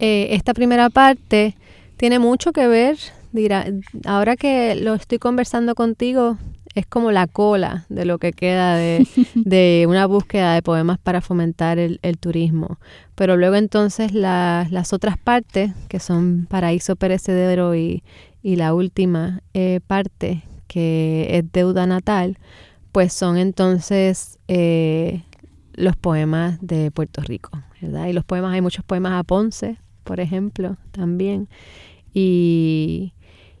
[0.00, 1.54] eh, esta primera parte
[1.96, 2.98] tiene mucho que ver,
[3.30, 3.66] dirá,
[4.04, 6.38] ahora que lo estoy conversando contigo,
[6.74, 11.78] es como la cola de lo que queda de, una búsqueda de poemas para fomentar
[11.78, 12.80] el, turismo.
[13.14, 18.02] Pero luego entonces las otras partes, que son Paraíso Perecedero y,
[18.42, 22.38] y la última eh, parte, que es Deuda Natal,
[22.90, 25.22] pues son entonces eh,
[25.78, 27.50] los poemas de Puerto Rico.
[27.80, 28.08] ¿verdad?
[28.08, 31.48] Y los poemas, hay muchos poemas a Ponce, por ejemplo, también.
[32.12, 33.12] Y,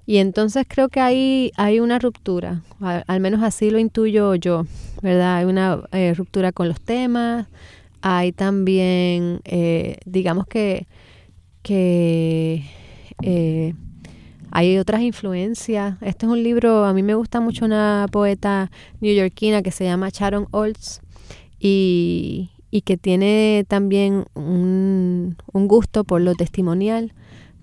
[0.06, 4.66] y entonces creo que hay, hay una ruptura, al, menos así lo intuyo yo,
[5.02, 5.36] ¿verdad?
[5.36, 7.46] Hay una eh, ruptura con los temas,
[8.00, 10.86] hay también, eh, digamos que,
[11.62, 12.64] que
[13.22, 13.74] eh,
[14.50, 15.96] hay otras influencias.
[16.00, 20.08] Este es un libro, a mí me gusta mucho una poeta neoyorquina que se llama
[20.08, 21.02] Sharon Olds
[21.58, 27.12] y, y que tiene también un, un gusto por lo testimonial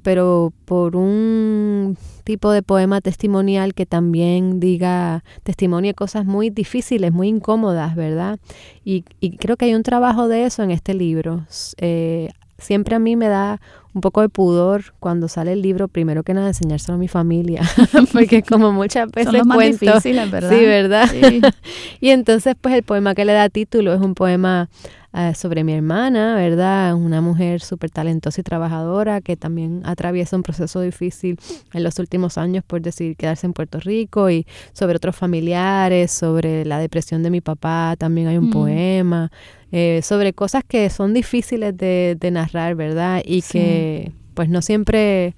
[0.06, 7.28] pero por un tipo de poema testimonial que también diga, testimonie cosas muy difíciles, muy
[7.28, 8.38] incómodas, ¿verdad?
[8.84, 11.48] Y, y creo que hay un trabajo de eso en este libro.
[11.78, 13.60] Eh, siempre a mí me da
[13.94, 17.62] un poco de pudor cuando sale el libro, primero que nada, enseñárselo a mi familia,
[18.12, 20.50] porque como muchas veces Son los más cuento, difíciles, ¿verdad?
[20.50, 21.10] Sí, ¿verdad?
[21.10, 21.42] Sí.
[22.02, 24.70] y entonces, pues el poema que le da título es un poema
[25.16, 26.94] uh, sobre mi hermana, ¿verdad?
[26.96, 31.40] Una mujer súper talentosa y trabajadora que también atraviesa un proceso difícil
[31.74, 36.66] en los últimos años por decidir quedarse en Puerto Rico y sobre otros familiares, sobre
[36.66, 38.52] la depresión de mi papá, también hay un Mm.
[38.52, 39.32] poema,
[39.72, 43.22] eh, sobre cosas que son difíciles de, de narrar, ¿verdad?
[43.26, 43.54] Y Sí.
[43.54, 45.34] que pues no siempre...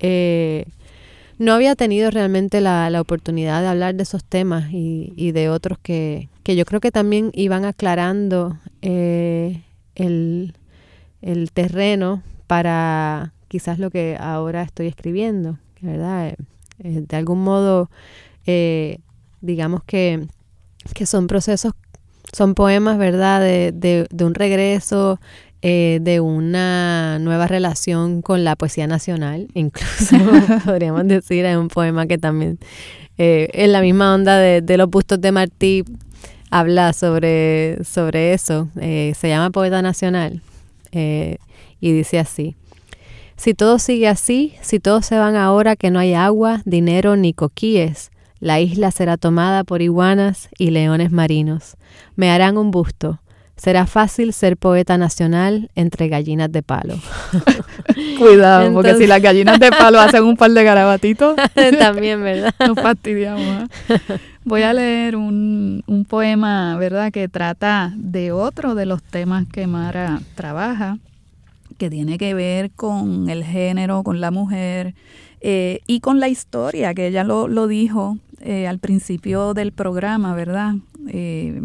[0.00, 0.66] eh,
[1.42, 5.48] no había tenido realmente la, la oportunidad de hablar de esos temas y, y de
[5.48, 9.62] otros que, que yo creo que también iban aclarando eh,
[9.96, 10.54] el,
[11.20, 16.28] el terreno para quizás lo que ahora estoy escribiendo, ¿verdad?
[16.28, 16.36] Eh,
[16.78, 17.90] eh, de algún modo,
[19.40, 20.24] digamos que,
[20.94, 21.72] que son procesos,
[22.32, 23.40] son poemas, ¿verdad?
[23.40, 25.18] De, de un regreso,
[25.62, 30.16] eh, de una nueva relación con la poesía nacional, incluso
[30.64, 32.58] podríamos decir, hay un poema que también
[33.18, 35.84] eh, en la misma onda de, de los bustos de Martí
[36.52, 40.42] habla sobre, sobre eso, eh, se llama Poeta Nacional
[40.92, 41.38] eh,
[41.80, 42.56] y dice así,
[43.36, 47.32] si todo sigue así, si todos se van ahora que no hay agua, dinero ni
[47.32, 51.76] coquíes, la isla será tomada por iguanas y leones marinos.
[52.16, 53.21] Me harán un busto.
[53.62, 56.96] Será fácil ser poeta nacional entre gallinas de palo.
[58.18, 61.36] Cuidado, porque si las gallinas de palo hacen un par de garabatitos,
[61.78, 62.52] También, ¿verdad?
[62.66, 63.46] nos fastidiamos.
[63.46, 63.68] ¿ah?
[64.42, 69.68] Voy a leer un, un poema, ¿verdad?, que trata de otro de los temas que
[69.68, 70.98] Mara trabaja,
[71.78, 74.96] que tiene que ver con el género, con la mujer
[75.40, 80.34] eh, y con la historia, que ella lo, lo dijo eh, al principio del programa,
[80.34, 80.74] ¿verdad?
[81.06, 81.62] Eh,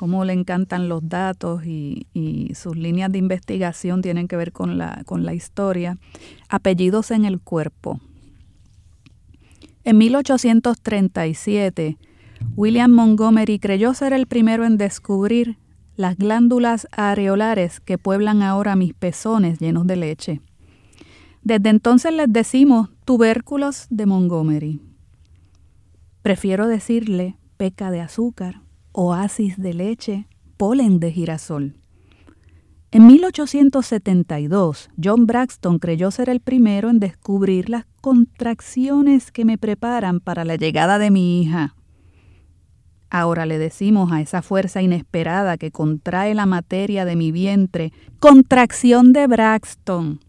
[0.00, 2.06] cómo le encantan los datos y,
[2.54, 5.98] sus líneas de investigación tienen que ver con la, con la historia.
[6.48, 8.00] Apellidos en el cuerpo.
[9.84, 11.98] En 1837,
[12.56, 15.58] William Montgomery creyó ser el primero en descubrir
[15.96, 20.40] las glándulas areolares que pueblan ahora mis pezones llenos de leche.
[21.42, 24.80] Desde entonces les decimos tubérculos de Montgomery.
[26.22, 30.26] Prefiero decirle peca de azúcar, oasis de leche,
[30.56, 31.76] polen de girasol.
[32.92, 40.18] En 1872, John Braxton creyó ser el primero en descubrir las contracciones que me preparan
[40.18, 41.76] para la llegada de mi hija.
[43.08, 49.12] Ahora le decimos a esa fuerza inesperada que contrae la materia de mi vientre, contracción
[49.12, 50.20] de Braxton.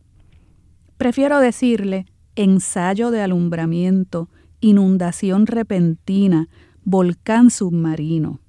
[0.98, 6.48] Prefiero decirle ensayo de alumbramiento, inundación repentina,
[6.84, 8.40] volcán submarino.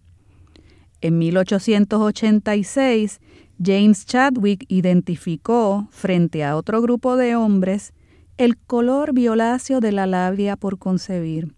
[1.03, 3.21] En 1886,
[3.63, 7.93] James Chadwick identificó, frente a otro grupo de hombres,
[8.39, 11.57] el color violáceo de la labia por concebir.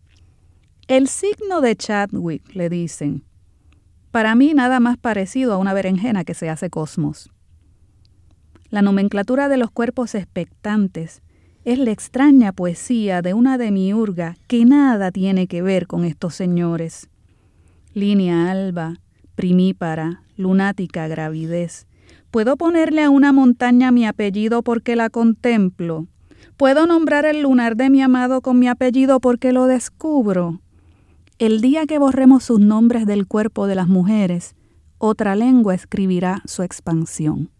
[0.88, 3.22] El signo de Chadwick, le dicen,
[4.10, 7.30] para mí nada más parecido a una berenjena que se hace cosmos.
[8.70, 11.20] La nomenclatura de los cuerpos expectantes
[11.66, 17.10] es la extraña poesía de una demiurga que nada tiene que ver con estos señores.
[17.92, 19.00] Línea alba,
[19.34, 21.86] primípara, lunática gravidez.
[22.30, 26.06] ¿Puedo ponerle a una montaña mi apellido porque la contemplo?
[26.56, 30.60] ¿Puedo nombrar el lunar de mi amado con mi apellido porque lo descubro?
[31.38, 34.54] El día que borremos sus nombres del cuerpo de las mujeres,
[34.98, 37.50] otra lengua escribirá su expansión.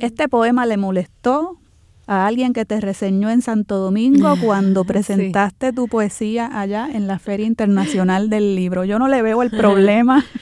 [0.00, 1.58] Este poema le molestó
[2.12, 7.18] a alguien que te reseñó en Santo Domingo cuando presentaste tu poesía allá en la
[7.18, 8.84] Feria Internacional del Libro.
[8.84, 10.24] Yo no le veo el problema.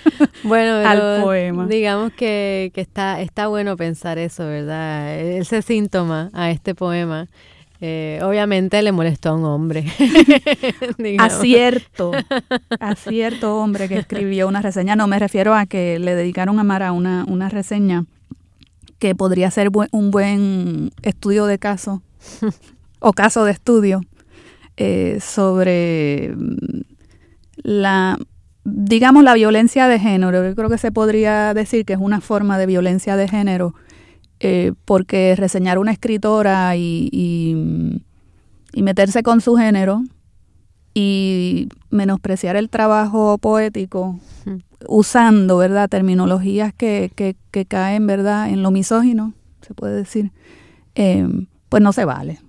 [0.43, 1.67] Bueno, al poema.
[1.67, 5.19] digamos que, que está, está bueno pensar eso, ¿verdad?
[5.19, 7.27] Ese síntoma a este poema.
[7.81, 9.85] eh, obviamente le molestó a un hombre.
[11.19, 12.13] Acierto,
[12.81, 14.97] acierto hombre que escribió una reseña.
[14.97, 18.05] No, me refiero a que le dedicaron a Mara una, una reseña
[19.01, 22.03] que podría ser un buen estudio de caso
[23.01, 24.03] o caso de estudio
[24.77, 26.37] eh, sobre
[27.57, 28.19] la,
[28.65, 30.47] digamos, la violencia de género.
[30.47, 33.75] Yo creo que se podría decir que es una forma de violencia de género,
[34.39, 38.03] eh, porque reseñar una escritora y, y,
[38.73, 40.03] y meterse con su género
[40.93, 44.21] y menospreciar el trabajo poético
[44.89, 50.33] usando, ¿verdad?, terminologías que, que, que, caen, ¿verdad?, en lo misógino, se puede decir,
[50.95, 51.27] eh,
[51.69, 52.41] pues no se vale.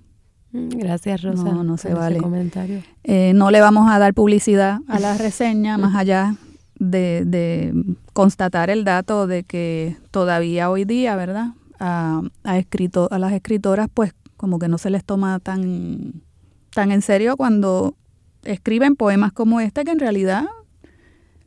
[0.52, 1.44] Mm, gracias, Rosa.
[1.44, 2.18] No, no se vale.
[2.18, 2.82] Comentario.
[3.04, 6.36] Eh, no le vamos a dar publicidad a la reseña más allá
[6.78, 11.54] de, de, constatar el dato de que todavía hoy día, ¿verdad?
[11.78, 16.22] A, a, escrito, a las escritoras, pues como que no se les toma tan,
[16.74, 17.94] tan en serio cuando
[18.44, 20.46] escriben poemas como este, que en realidad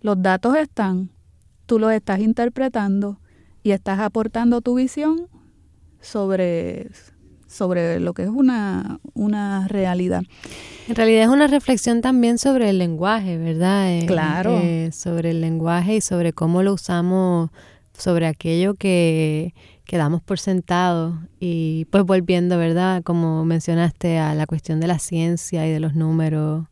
[0.06, 1.10] los datos están,
[1.66, 3.20] tú los estás interpretando
[3.64, 5.28] y estás aportando tu visión
[6.00, 6.92] sobre,
[7.48, 10.22] sobre lo que es una, una realidad.
[10.88, 13.98] En realidad es una reflexión también sobre el lenguaje, ¿verdad?
[13.98, 14.60] Eh, claro.
[14.62, 17.50] Eh, sobre el lenguaje y sobre cómo lo usamos,
[17.98, 23.02] sobre aquello que, que damos por sentado y pues volviendo, ¿verdad?
[23.02, 26.68] Como mencionaste a la cuestión de la ciencia y de los números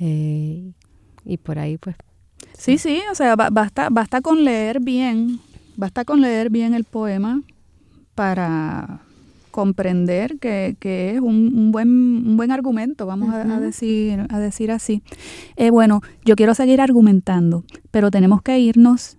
[0.00, 0.72] eh,
[1.26, 1.96] y por ahí pues.
[2.58, 5.40] Sí, sí, o sea, basta, basta con leer bien,
[5.76, 7.40] basta con leer bien el poema
[8.16, 9.00] para
[9.52, 14.38] comprender que, que es un, un, buen, un buen argumento, vamos a, a, decir, a
[14.40, 15.02] decir así.
[15.54, 19.16] Eh, bueno, yo quiero seguir argumentando, pero tenemos que irnos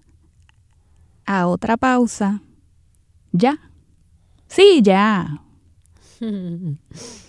[1.26, 2.42] a otra pausa.
[3.32, 3.58] Ya.
[4.48, 5.42] Sí, ya.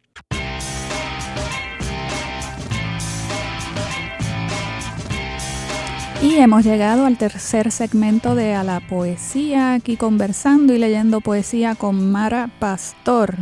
[6.23, 11.73] Y hemos llegado al tercer segmento de A la Poesía, aquí conversando y leyendo poesía
[11.73, 13.37] con Mara Pastor.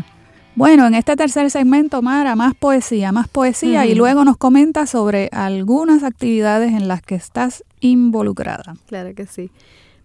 [0.55, 3.91] Bueno, en este tercer segmento, Mara, más poesía, más poesía, uh -huh.
[3.91, 8.75] y luego nos comenta sobre algunas actividades en las que estás involucrada.
[8.87, 9.51] Claro que sí.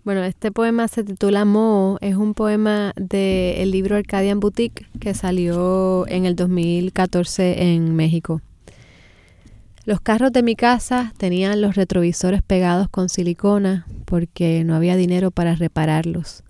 [0.04, 6.06] Bueno, este poema se titula Mo, es un poema del libro Arcadian Boutique que salió
[6.08, 8.40] en el 2014 en México.
[9.87, 15.30] Los carros de mi casa tenían los retrovisores pegados con silicona porque no había dinero
[15.30, 16.43] para repararlos.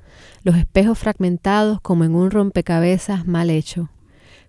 [0.44, 3.90] Los espejos fragmentados como en un rompecabezas mal hecho.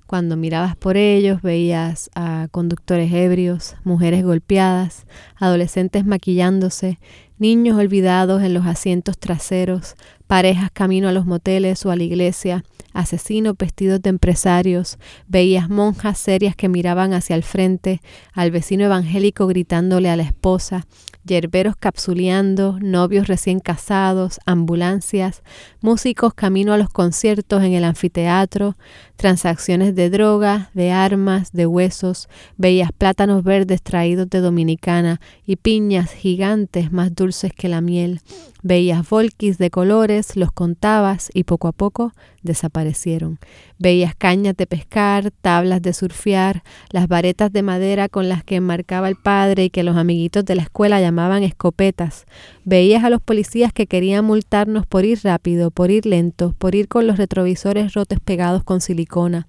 [0.06, 7.00] Cuando mirabas por ellos veías a conductores ebrios, mujeres golpeadas, adolescentes maquillándose,
[7.40, 9.96] niños olvidados en los asientos traseros,
[10.28, 12.64] parejas camino a los moteles o a la iglesia,
[12.94, 14.98] asesinos vestidos de empresarios,
[15.28, 18.02] veías monjas serias que miraban hacia el frente,
[18.34, 20.86] al vecino evangélico gritándole a la esposa,
[21.26, 25.42] yerberos capsuleando, novios recién casados, ambulancias,
[25.82, 28.78] músicos camino a los conciertos en el anfiteatro,
[29.16, 36.12] transacciones de droga, de armas, de huesos, veías plátanos verdes traídos de Dominicana y piñas
[36.12, 38.22] gigantes más dulces que la miel,
[38.62, 43.40] veías volquis de colores, los contabas y poco a poco desaparecieron.
[43.78, 49.10] Veías cañas de pescar, tablas de surfear, las varetas de madera con las que enmarcaba
[49.10, 52.26] el padre y que los amiguitos de la escuela llamaban escopetas.
[52.64, 56.88] Veías a los policías que querían multarnos por ir rápido, por ir lento, por ir
[56.88, 59.48] con los retrovisores rotos pegados con silicona.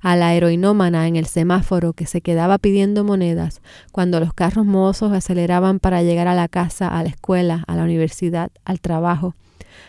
[0.00, 3.60] A la heroinómana en el semáforo que se quedaba pidiendo monedas
[3.92, 7.84] cuando los carros mozos aceleraban para llegar a la casa, a la escuela, a la
[7.84, 9.34] universidad, al trabajo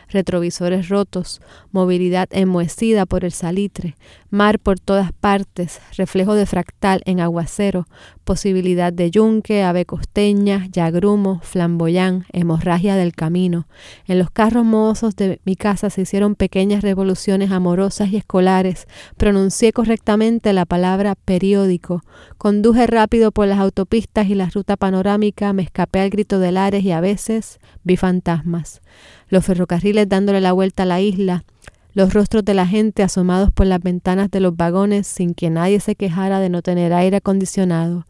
[0.10, 1.42] retrovisores rotos,
[1.72, 3.96] movilidad enmohecida por el salitre,
[4.30, 7.88] mar por todas partes, reflejo de fractal en aguacero,
[8.24, 13.68] posibilidad de yunque, ave costeña, yagrumo, flamboyán, hemorragia del camino.
[14.06, 18.88] En los carros mozos de mi casa se hicieron pequeñas revoluciones amorosas y escolares,
[19.18, 22.04] pronuncié correctamente la palabra periódico,
[22.38, 26.84] conduje rápido por las autopistas y la ruta panorámica, me escapé al grito de lares
[26.84, 28.82] y a veces vi fantasmas
[29.30, 31.46] los ferrocarriles dándole la vuelta a la isla,
[31.94, 35.80] los rostros de la gente asomados por las ventanas de los vagones sin que nadie
[35.80, 38.06] se quejara de no tener aire acondicionado.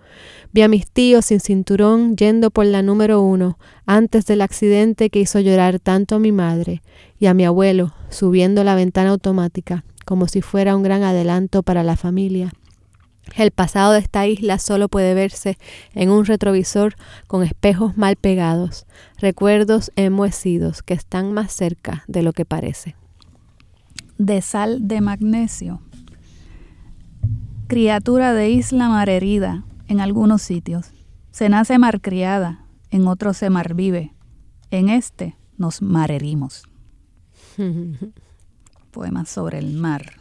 [0.52, 5.20] Vi a mis tíos sin cinturón yendo por la número uno antes del accidente que
[5.20, 6.82] hizo llorar tanto a mi madre
[7.20, 11.84] y a mi abuelo subiendo la ventana automática como si fuera un gran adelanto para
[11.84, 12.52] la familia.
[13.36, 15.58] El pasado de esta isla solo puede verse
[15.94, 16.96] en un retrovisor
[17.28, 18.86] con espejos mal pegados,
[19.18, 22.96] recuerdos enmohecidos que están más cerca de lo que parece
[24.20, 25.82] de sal de magnesio.
[27.68, 30.92] Criatura de isla marherida en algunos sitios.
[31.32, 34.14] Se nace marcriada, en otros se marvive.
[34.72, 36.64] En este nos marherimos.
[38.92, 40.19] Poemas sobre el mar.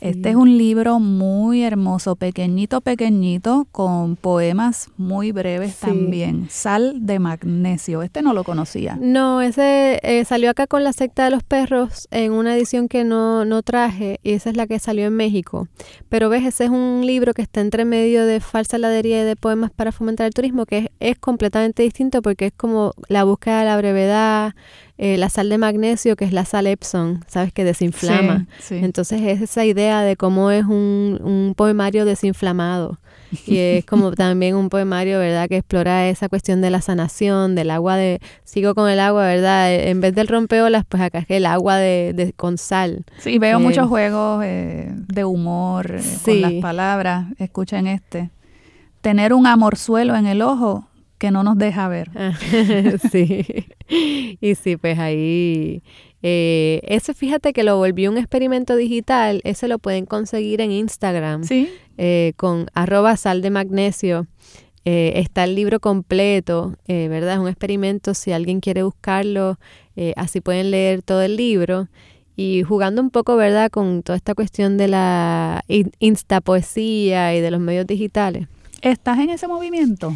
[0.00, 6.46] Este es un libro muy hermoso, pequeñito, pequeñito, con poemas muy breves también.
[6.48, 8.02] Sal de magnesio.
[8.02, 8.96] Este no lo conocía.
[9.00, 13.04] No, ese eh, salió acá con la secta de los perros en una edición que
[13.04, 15.68] no, no traje y esa es la que salió en México.
[16.08, 19.36] Pero ves, ese es un libro que está entre medio de falsa ladería y de
[19.36, 23.60] poemas para fomentar el turismo, que es, es completamente distinto porque es como la búsqueda
[23.60, 24.54] de la brevedad,
[24.96, 28.46] eh, la sal de magnesio, que es la sal Epson, sabes que desinflama.
[28.70, 32.98] Entonces es esa idea de cómo es un, un poemario desinflamado.
[33.48, 37.72] Y es como también un poemario, ¿verdad?, que explora esa cuestión de la sanación, del
[37.72, 39.72] agua de, sigo con el agua, ¿verdad?
[39.72, 43.04] Eh, en vez del rompeolas, pues acá es el agua de, con sal.
[43.18, 47.26] Sí, veo eh, muchos juegos de humor con las palabras.
[47.38, 48.30] Escuchen este.
[49.00, 50.86] Tener un amorzuelo en el ojo
[51.24, 52.10] que no nos deja ver.
[53.10, 53.46] sí,
[54.42, 55.82] y sí, pues ahí,
[56.20, 61.44] eh, ese fíjate que lo volvió un experimento digital, ese lo pueden conseguir en Instagram,
[61.44, 61.70] ¿Sí?
[61.96, 64.26] Eh, con arroba sal de magnesio.
[64.84, 67.36] Eh, está el libro completo, ¿verdad?
[67.36, 69.58] Es un experimento, si alguien quiere buscarlo,
[70.16, 71.88] así pueden leer todo el libro.
[72.36, 75.64] Y jugando un poco, ¿verdad?, con toda esta cuestión de la
[76.00, 78.46] instapoesía y de los medios digitales.
[78.82, 80.12] ¿Estás en ese movimiento?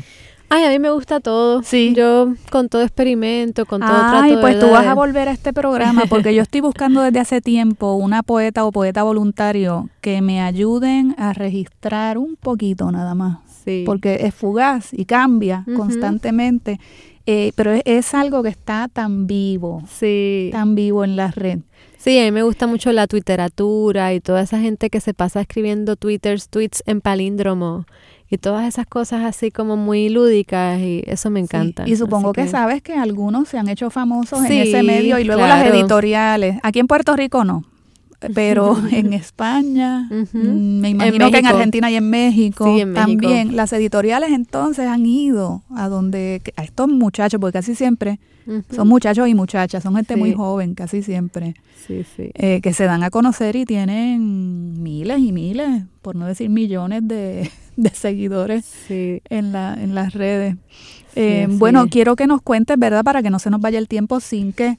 [0.50, 1.62] Ay, a mí me gusta todo.
[1.62, 1.92] Sí.
[1.94, 6.04] Yo con todo experimento, con todo Ay, pues tú vas a volver a este programa
[6.08, 11.14] porque yo estoy buscando desde hace tiempo una poeta o poeta voluntario que me ayuden
[11.18, 13.38] a registrar un poquito nada más.
[13.64, 13.82] Sí.
[13.84, 16.80] Porque es fugaz y cambia constantemente.
[17.26, 19.82] Eh, pero es, algo que está tan vivo.
[19.86, 20.48] Sí.
[20.50, 21.58] Tan vivo en la red.
[21.98, 25.42] Sí, a mí me gusta mucho la twitteratura y toda esa gente que se pasa
[25.42, 27.84] escribiendo twitters, tweets en palíndromo
[28.30, 31.88] y todas esas cosas así como muy lúdicas y eso me encanta.
[31.88, 35.42] Y supongo que, sabes que algunos se han hecho famosos en ese medio y luego
[35.42, 36.58] las editoriales.
[36.62, 37.64] Aquí en Puerto Rico no,
[38.34, 43.56] pero en España, mm, me imagino que en Argentina y en México, también.
[43.56, 48.18] Las editoriales entonces han ido a donde a estos muchachos, porque casi siempre
[48.70, 51.54] son muchachos y muchachas, son gente muy joven casi siempre,
[51.88, 57.06] eh, que se dan a conocer y tienen miles y miles, por no decir millones
[57.06, 57.50] de,
[57.92, 60.56] seguidores en, la, en las redes.
[61.14, 63.02] Eh, bueno, quiero que nos cuentes, ¿verdad?
[63.04, 64.78] Para que no se nos vaya el tiempo sin que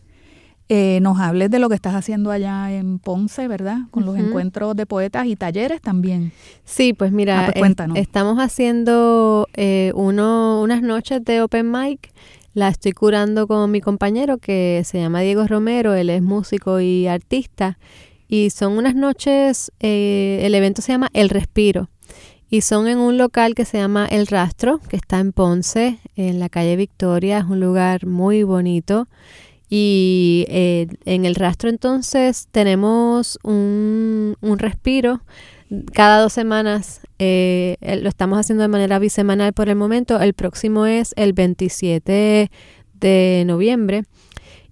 [0.72, 3.80] eh, nos hables de lo que estás haciendo allá en Ponce, ¿verdad?
[3.90, 6.32] Con los encuentros de poetas y talleres también.
[6.64, 12.12] Sí, pues mira, ah, pues estamos haciendo eh, uno, unas noches de open mic.
[12.54, 17.08] La estoy curando con mi compañero que se llama Diego Romero, él es músico y
[17.08, 17.80] artista.
[18.28, 21.90] Y son unas noches, eh, el evento se llama El Respiro.
[22.50, 26.40] Y son en un local que se llama El Rastro, que está en Ponce, en
[26.40, 27.40] la calle Victoria.
[27.40, 29.08] Es un lugar muy bonito.
[29.70, 35.22] Y eh, en el rastro entonces tenemos un, un respiro
[35.94, 37.02] cada dos semanas.
[37.20, 40.20] Eh, lo estamos haciendo de manera bisemanal por el momento.
[40.20, 42.50] El próximo es el 27
[42.96, 44.04] de noviembre.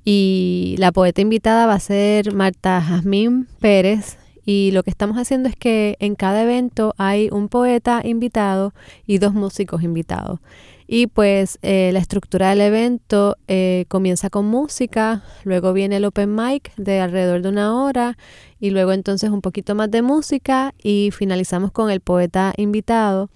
[0.04, 4.17] Y la poeta invitada va a ser Marta Jazmín Pérez.
[4.50, 8.74] Y lo que estamos haciendo es que en cada evento hay un poeta invitado
[9.06, 10.40] y dos músicos invitados.
[10.88, 16.34] Y pues eh, la estructura del evento eh, comienza con música, luego viene el open
[16.34, 18.18] mic de alrededor de una hora
[18.58, 23.30] y luego entonces un poquito más de música y finalizamos con el poeta invitado.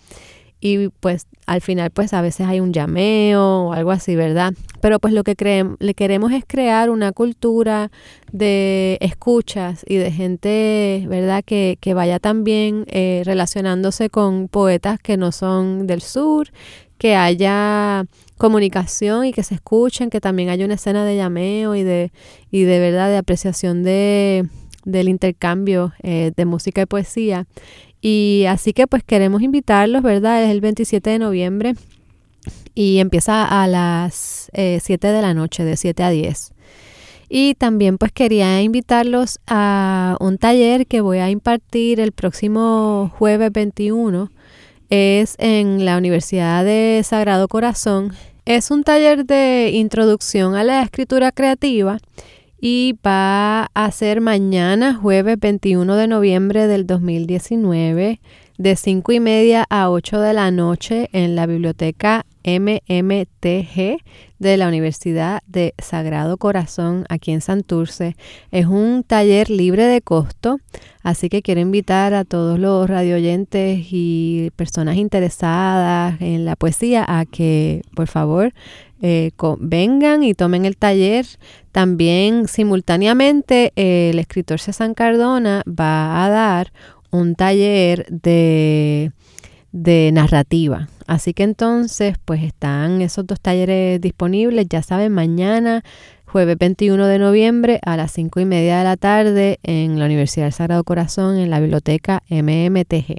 [0.64, 4.53] Y pues al final pues a veces hay un llameo o algo así, ¿verdad?
[4.80, 5.36] Pero pues lo que
[5.80, 7.91] le queremos es crear una cultura
[8.32, 11.43] de escuchas y de gente, ¿verdad?
[11.43, 16.49] Que, que vaya también eh, relacionándose con poetas que no son del sur,
[16.99, 18.05] que haya
[18.38, 22.12] comunicación y que se escuchen, que también haya una escena de llameo y de,
[22.51, 24.47] y de verdad de apreciación de,
[24.86, 27.47] del intercambio eh, de música y poesía.
[28.02, 30.43] Y así que pues queremos invitarlos, ¿verdad?
[30.43, 31.76] Es el 27 de noviembre
[32.74, 36.54] y empieza a las 7 eh, de la noche, de 7 a 10.
[37.30, 43.52] Y también pues quería invitarlos a un taller que voy a impartir el próximo jueves
[43.54, 44.30] 21.
[44.89, 48.14] Es en la Universidad de Sagrado Corazón.
[48.45, 51.99] Es un taller de introducción a la escritura creativa
[52.62, 58.22] y va a ser mañana, jueves 21 de noviembre del 2019,
[58.62, 63.97] de 5 y media a 8 de la noche en la biblioteca MMTG
[64.38, 68.16] de la Universidad de Sagrado Corazón aquí en Santurce.
[68.51, 70.59] Es un taller libre de costo,
[71.01, 77.26] así que quiero invitar a todos los radioyentes y personas interesadas en la poesía a
[77.26, 78.53] que por favor
[79.01, 81.26] eh, vengan y tomen el taller.
[81.72, 86.72] También simultáneamente el escritor César Cardona va a dar
[87.12, 89.12] un taller de,
[89.72, 90.89] de narrativa.
[91.07, 95.84] Así que entonces, pues están esos dos talleres disponibles, ya saben, mañana,
[96.26, 100.45] jueves 21 de noviembre a las 5 y media de la tarde en la Universidad
[100.45, 103.18] del Sagrado Corazón, en la biblioteca MMTG.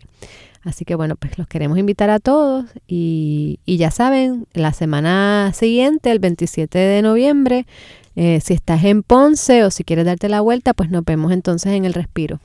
[0.65, 6.11] Así que bueno, pues los queremos invitar a todos y, ya saben, la semana siguiente,
[6.11, 7.67] el 27 de noviembre,
[8.15, 11.73] eh, si estás en Ponce o si quieres darte la vuelta, pues nos vemos entonces
[11.73, 12.41] en el respiro.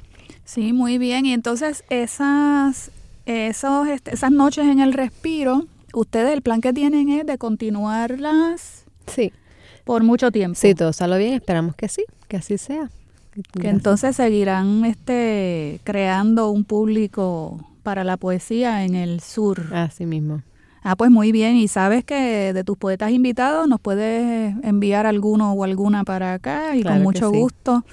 [0.47, 1.25] Sí, muy bien.
[1.25, 2.89] Y entonces esas,
[3.25, 8.85] esos, este, esas noches en el respiro, ustedes el plan que tienen es de continuarlas.
[9.07, 9.33] Sí.
[9.83, 10.57] Por mucho tiempo.
[10.57, 12.89] Sí, todo sale bien, esperamos que sí, que así sea.
[13.59, 19.73] Que entonces seguirán este creando un público para la poesía en el sur.
[19.73, 20.43] Así mismo.
[20.81, 21.57] Ah, pues muy bien.
[21.57, 26.73] Y sabes que de tus poetas invitados nos puedes enviar alguno o alguna para acá
[26.77, 27.83] y con mucho gusto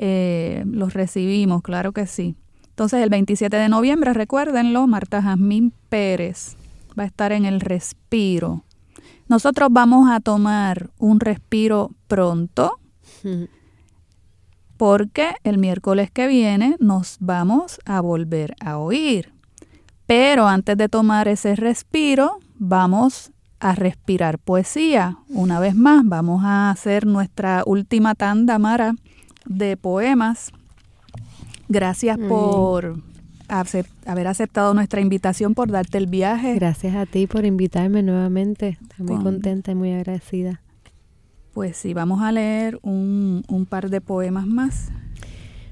[0.00, 2.36] eh, los recibimos, claro que sí.
[2.68, 6.56] Entonces el 27 de noviembre, recuérdenlo, Marta Jazmín Pérez
[6.96, 8.62] va a estar en el respiro.
[9.26, 12.78] Nosotros vamos a tomar un respiro pronto
[14.76, 19.32] porque el miércoles que viene nos vamos a volver a oír.
[20.06, 25.18] Pero antes de tomar ese respiro, vamos a respirar poesía.
[25.28, 28.94] Una vez más, vamos a hacer nuestra última tanda, Mara,
[29.48, 30.52] de poemas.
[31.68, 33.00] Gracias por
[34.06, 36.54] haber aceptado nuestra invitación, por darte el viaje.
[36.54, 38.78] Gracias a ti por invitarme nuevamente.
[38.80, 40.60] Estoy muy contenta y muy agradecida.
[41.52, 44.90] Pues sí, vamos a leer un, un par de poemas más.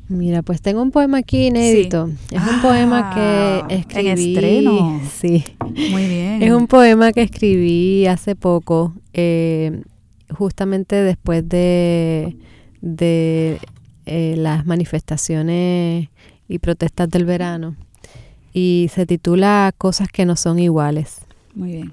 [0.08, 2.10] Mira, pues tengo un poema aquí inédito.
[2.30, 4.08] Es un poema que ah, escribí.
[4.08, 5.00] En estreno.
[5.12, 5.44] Sí.
[5.90, 6.42] Muy bien.
[6.42, 9.82] Es un poema que escribí hace poco, eh,
[10.30, 12.36] justamente después de,
[12.86, 13.58] de
[14.06, 16.08] eh, las manifestaciones
[16.46, 17.74] y protestas del verano.
[18.52, 21.18] Y se titula Cosas que no son iguales.
[21.54, 21.92] Muy bien.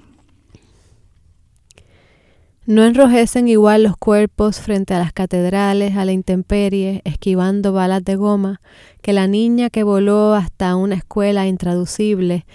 [2.66, 8.16] No enrojecen igual los cuerpos frente a las catedrales, a la intemperie, esquivando balas de
[8.16, 8.62] goma,
[9.02, 12.46] que la niña que voló hasta una escuela intraducible,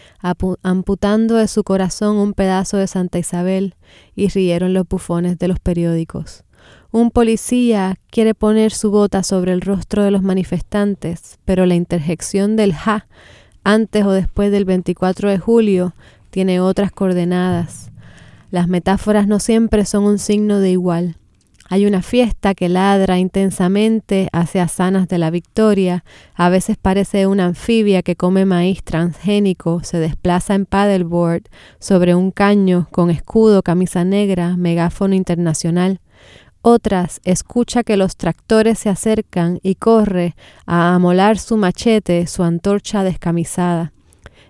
[0.63, 3.75] amputando de su corazón un pedazo de Santa Isabel,
[4.15, 6.43] y rieron los bufones de los periódicos.
[6.91, 12.55] Un policía quiere poner su bota sobre el rostro de los manifestantes, pero la interjección
[12.55, 13.07] del ja,
[13.63, 15.93] antes o después del 24 de julio,
[16.31, 17.89] tiene otras coordenadas
[18.51, 21.17] las metáforas no siempre son un signo de igual.
[21.71, 27.45] Hay una fiesta que ladra intensamente hacia sanas de la victoria, a veces parece una
[27.45, 31.43] anfibia que come maíz transgénico, se desplaza en paddleboard
[31.77, 36.01] sobre un caño con escudo, camisa negra, megáfono internacional.
[36.61, 40.35] Otras escucha que los tractores se acercan y corre
[40.65, 43.93] a amolar su machete, su antorcha descamisada.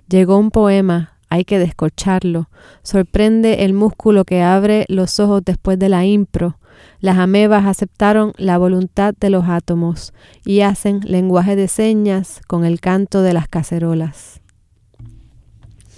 [0.07, 2.49] Llegó un poema, hay que descorcharlo.
[2.81, 6.57] Sorprende el músculo que abre los ojos después de la impro.
[6.99, 12.79] Las amebas aceptaron la voluntad de los átomos y hacen lenguaje de señas con el
[12.79, 14.41] canto de las cacerolas.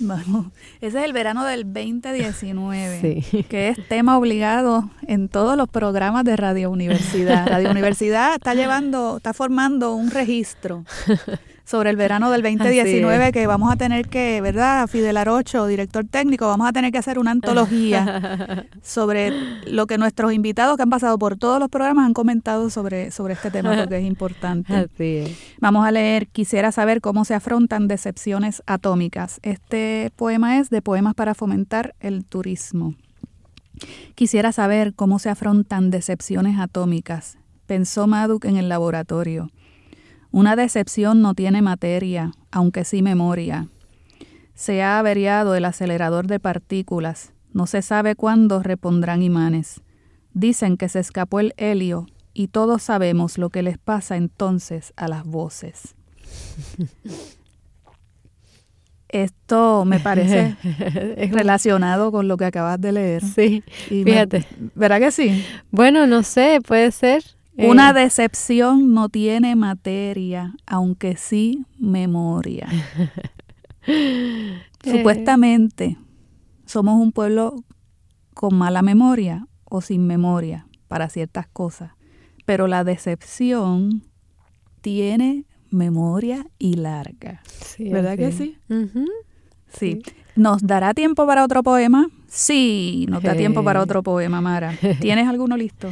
[0.12, 6.24] Bueno, ese es el verano del 2019, que es tema obligado en todos los programas
[6.26, 7.48] de Radio Universidad.
[7.48, 10.84] Radio Universidad está llevando, está formando un registro
[11.66, 14.88] sobre el verano del 2019 que vamos a tener que, ¿verdad?
[14.88, 19.32] Fidel Arocho, director técnico, vamos a tener que hacer una antología sobre
[19.66, 23.34] lo que nuestros invitados que han pasado por todos los programas han comentado sobre, sobre
[23.34, 24.74] este tema porque es importante.
[24.74, 29.40] Así Vamos a leer, quisiera saber cómo se afrontan decepciones atómicas.
[29.44, 32.96] Este poema es de Poemas para fomentar el turismo.
[34.16, 39.50] Quisiera saber cómo se afrontan decepciones atómicas, pensó Maduk en el laboratorio.
[40.32, 43.68] Una decepción no tiene materia, aunque sí memoria.
[44.54, 47.34] Se ha averiado el acelerador de partículas.
[47.54, 49.82] No se sabe cuándo repondrán imanes.
[50.34, 55.08] Dicen que se escapó el helio, y todos sabemos lo que les pasa entonces a
[55.08, 55.96] las voces.
[59.10, 60.56] Esto me parece
[61.32, 63.24] relacionado con lo que acabas de leer.
[63.26, 64.46] Sí, fíjate.
[64.74, 65.44] ¿Verdad que sí?
[65.70, 67.22] Bueno, no sé, puede ser.
[67.58, 72.68] Una eh, decepción no tiene materia, aunque sí memoria.
[74.84, 75.98] Supuestamente
[76.66, 77.64] somos un pueblo
[78.34, 81.92] con mala memoria o sin memoria para ciertas cosas,
[82.46, 84.04] pero la decepción
[84.82, 87.42] tiene memoria y larga.
[87.78, 88.58] ¿Verdad que sí?
[89.68, 90.02] sí?
[90.36, 92.10] ¿Nos dará tiempo para otro poema?
[92.28, 94.74] Sí, nos da tiempo para otro poema, Mara.
[95.00, 95.90] ¿Tienes alguno listo?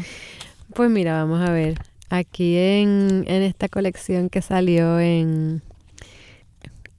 [0.74, 1.80] Pues mira, vamos a ver.
[2.10, 5.62] Aquí en, esta colección que salió en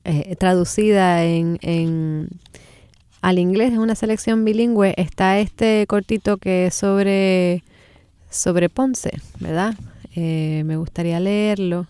[0.05, 2.29] eh, traducida en, en,
[3.21, 7.63] al inglés, es una selección bilingüe, está este cortito que es sobre,
[8.31, 9.11] sobre Ponce,
[9.41, 9.75] ¿verdad?
[10.15, 11.87] Eh, me gustaría leerlo.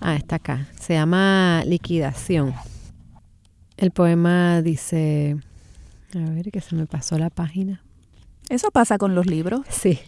[0.00, 0.68] Ah, está acá.
[0.80, 2.54] Se llama Liquidación.
[3.76, 5.36] El poema dice...
[6.14, 7.83] A ver, que se me pasó la página.
[8.48, 9.62] ¿Eso pasa con los libros?
[9.68, 10.00] Sí.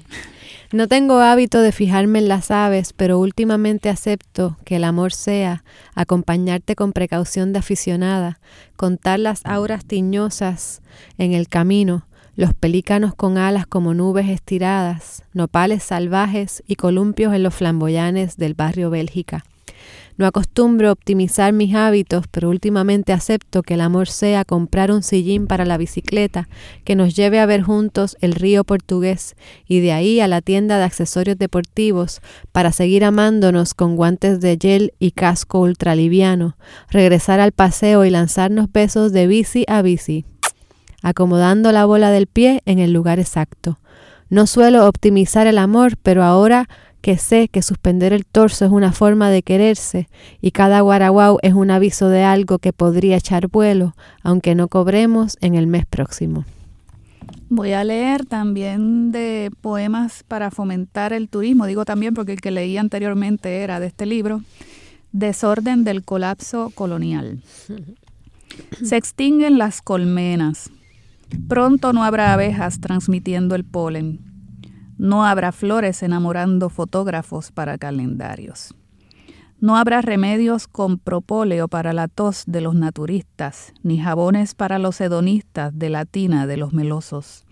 [0.73, 5.63] No tengo hábito de fijarme en las aves, pero últimamente acepto que el amor sea
[5.95, 8.41] acompañarte con precaución de aficionada,
[8.75, 10.83] contar las auras tiñosas
[11.19, 17.45] en el camino, los pelícanos con alas como nubes estiradas, nopales salvajes y columpios en
[17.45, 19.45] los flamboyanes del barrio Bélgica.
[20.17, 25.47] No acostumbro optimizar mis hábitos, pero últimamente acepto que el amor sea comprar un sillín
[25.47, 26.49] para la bicicleta
[26.85, 29.37] que nos lleve a ver juntos el río portugués
[29.69, 34.57] y de ahí a la tienda de accesorios deportivos para seguir amándonos con guantes de
[34.59, 36.57] gel y casco ultraliviano,
[36.89, 40.25] regresar al paseo y lanzarnos besos de bici a bici,
[41.03, 43.79] acomodando la bola del pie en el lugar exacto.
[44.29, 46.69] No suelo optimizar el amor, pero ahora
[47.07, 50.09] que sé que suspender el torso es una forma de quererse
[50.41, 53.95] y cada guaraguau es un aviso de algo que podría echar vuelo,
[54.25, 56.45] aunque no cobremos en el mes próximo.
[57.49, 62.51] Voy a leer también de poemas para fomentar el turismo, digo también porque el que
[62.51, 64.43] leí anteriormente era de este libro,
[65.13, 67.39] Desorden del colapso colonial.
[68.83, 70.71] Se extinguen las colmenas.
[71.47, 74.36] Pronto no habrá abejas transmitiendo el polen.
[74.99, 78.75] No habrá flores enamorando fotógrafos para calendarios.
[79.59, 85.01] No habrá remedios con propóleo para la tos de los naturistas, ni jabones para los
[85.01, 87.45] hedonistas de la tina de los melosos.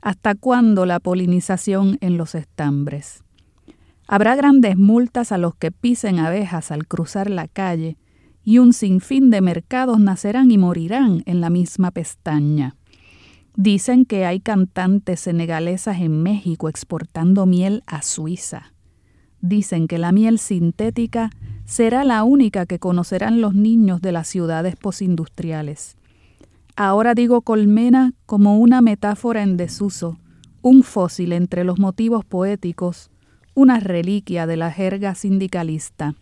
[0.00, 3.24] ¿Hasta cuándo la polinización en los estambres?
[4.06, 7.96] Habrá grandes multas a los que pisen abejas al cruzar la calle,
[8.44, 12.74] y un sinfín de mercados nacerán y morirán en la misma pestaña.
[13.56, 18.72] Dicen que hay cantantes senegalesas en México exportando miel a Suiza.
[19.42, 21.30] Dicen que la miel sintética
[21.66, 25.96] será la única que conocerán los niños de las ciudades posindustriales.
[26.76, 30.18] Ahora digo colmena como una metáfora en desuso,
[30.62, 33.10] un fósil entre los motivos poéticos,
[33.54, 36.14] una reliquia de la jerga sindicalista.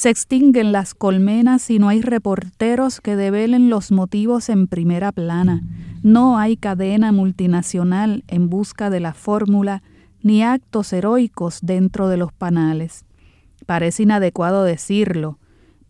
[0.00, 5.62] Se extinguen las colmenas y no hay reporteros que develen los motivos en primera plana.
[6.02, 9.82] No hay cadena multinacional en busca de la fórmula
[10.22, 13.04] ni actos heroicos dentro de los panales.
[13.66, 15.38] Parece inadecuado decirlo,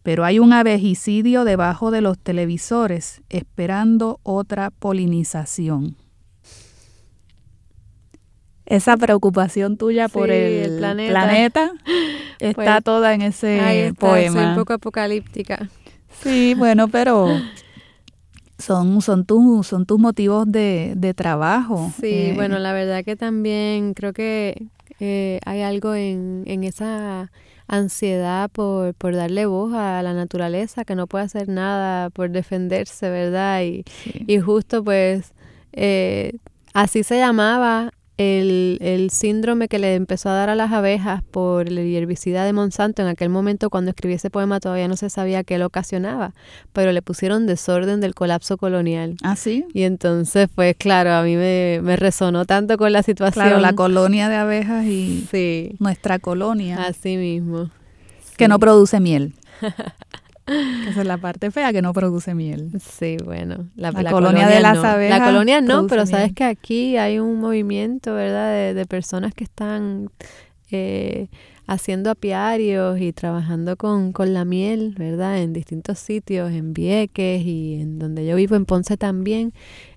[0.02, 5.94] pero hay un abejicidio debajo de los televisores esperando otra polinización.
[8.70, 11.72] Esa preocupación tuya por el, planeta
[12.38, 14.50] está pues, toda en ese poema.
[14.50, 15.68] un poco apocalíptica.
[16.22, 17.42] Sí, bueno, pero
[18.58, 19.26] son, son,
[19.64, 21.92] son tus motivos de, de trabajo.
[22.00, 24.68] Sí, eh, bueno, la verdad que también creo que
[25.00, 27.32] eh, hay algo en, en esa
[27.66, 33.10] ansiedad por, por darle voz a la naturaleza que no puede hacer nada por defenderse,
[33.10, 33.62] ¿verdad?
[33.62, 33.84] Y,
[34.28, 35.32] y justo pues
[35.72, 36.36] eh,
[36.72, 41.68] así se llamaba el, el, síndrome que le empezó a dar a las abejas por
[41.68, 45.42] el herbicida de Monsanto en aquel momento cuando escribí ese poema todavía no se sabía
[45.42, 46.34] qué lo ocasionaba,
[46.74, 49.16] pero le pusieron desorden del colapso colonial.
[49.22, 49.64] Ah, sí.
[49.72, 53.46] Y entonces, pues claro, a mí me, me resonó tanto con la situación.
[53.46, 55.76] Claro, la colonia de abejas y sí.
[55.78, 56.84] nuestra colonia.
[56.84, 57.70] Así mismo.
[58.36, 59.32] Que no produce miel.
[60.88, 62.72] Esa es la parte fea que no produce miel.
[62.80, 63.68] Sí, bueno.
[63.76, 65.18] La, colonia, de las abejas.
[65.18, 68.74] La colonia no, pero sabes que aquí hay un movimiento, ¿verdad?
[68.74, 70.10] De, personas que están
[70.72, 71.28] eh,
[71.66, 75.40] haciendo apiarios y trabajando con, con la miel, ¿verdad?
[75.40, 79.52] En distintos sitios, en Vieques y en donde yo vivo, en Ponce también.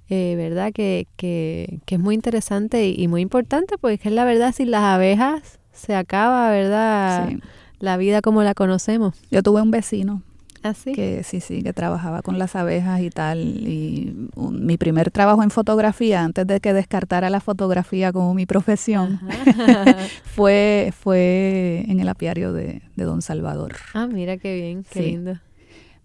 [0.10, 0.72] eh, ¿verdad?
[0.72, 4.84] Que, que, que, es muy interesante y, muy importante, porque es la verdad, sin las
[4.84, 7.32] abejas se acaba, ¿verdad?
[7.80, 9.16] La vida como la conocemos.
[9.32, 10.22] Yo tuve un vecino
[10.64, 13.40] ¿Ah, Que sí, sí, que trabajaba con las abejas y tal.
[13.40, 19.20] Y mi primer trabajo en fotografía, antes de que descartara la fotografía como mi profesión,
[20.24, 23.76] fue, fue en el apiario de, Don Salvador.
[23.94, 25.40] Ah, mira qué bien, qué lindo.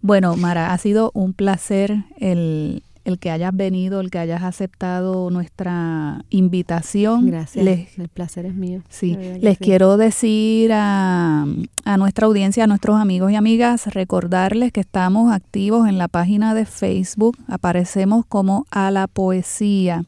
[0.01, 5.29] Bueno, Mara, ha sido un placer el, el que hayas venido, el que hayas aceptado
[5.29, 7.25] nuestra invitación.
[7.27, 7.67] Gracias.
[7.97, 8.81] el placer es mío.
[8.87, 11.45] Sí, les quiero decir a,
[11.83, 16.53] a, nuestra audiencia, a nuestros amigos y amigas, recordarles que estamos activos en la página
[16.53, 20.05] de Facebook, aparecemos como a la poesía.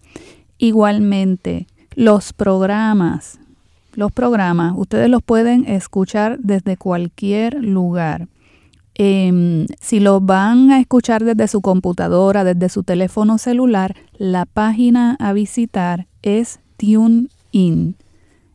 [0.58, 3.40] Igualmente, los programas,
[3.94, 8.28] los programas, ustedes los pueden escuchar desde cualquier lugar.
[9.04, 15.18] Em, si lo van a escuchar desde su computadora, desde su teléfono celular, la página
[15.20, 17.96] a visitar es TuneIn.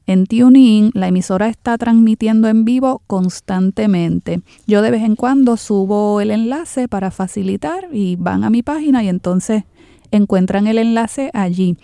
[0.06, 4.40] En TuneIn la emisora está transmitiendo en vivo constantemente.
[4.68, 9.02] Yo de vez en cuando subo el enlace para facilitar y van a mi página
[9.02, 9.64] y entonces
[10.10, 11.76] encuentran el enlace allí.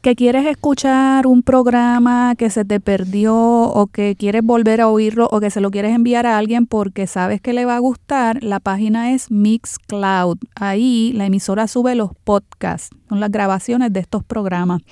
[0.00, 5.28] Que quieres escuchar un programa que se te perdió o que quieres volver a oírlo
[5.30, 8.42] o que se lo quieres enviar a alguien porque sabes que le va a gustar,
[8.42, 10.38] la página es Mixcloud.
[10.54, 14.82] Ahí la emisora sube los podcasts, son las grabaciones de estos programas.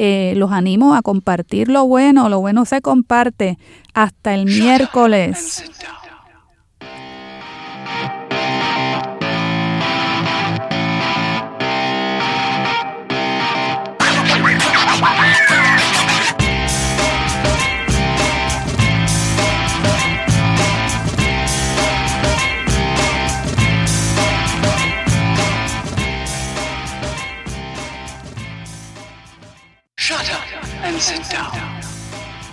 [0.00, 3.58] Eh, los animo a compartir lo bueno, lo bueno se comparte.
[3.94, 5.64] Hasta el miércoles.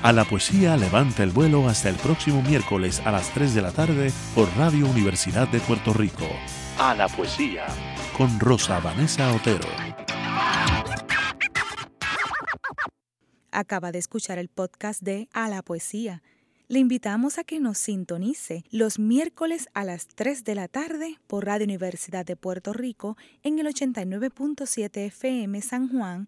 [0.02, 3.72] A la poesía levanta el vuelo hasta el próximo miércoles a las 3 de la
[3.72, 6.28] tarde por Radio Universidad de Puerto Rico.
[6.78, 7.66] A la poesía.
[8.18, 9.70] Con Rosa Vanessa Otero.
[13.52, 16.22] Acaba de escuchar el podcast de A la poesía
[16.68, 21.46] le invitamos a que nos sintonice los miércoles a las 3 de la tarde por
[21.46, 26.28] Radio Universidad de Puerto Rico en el 89.7 FM San Juan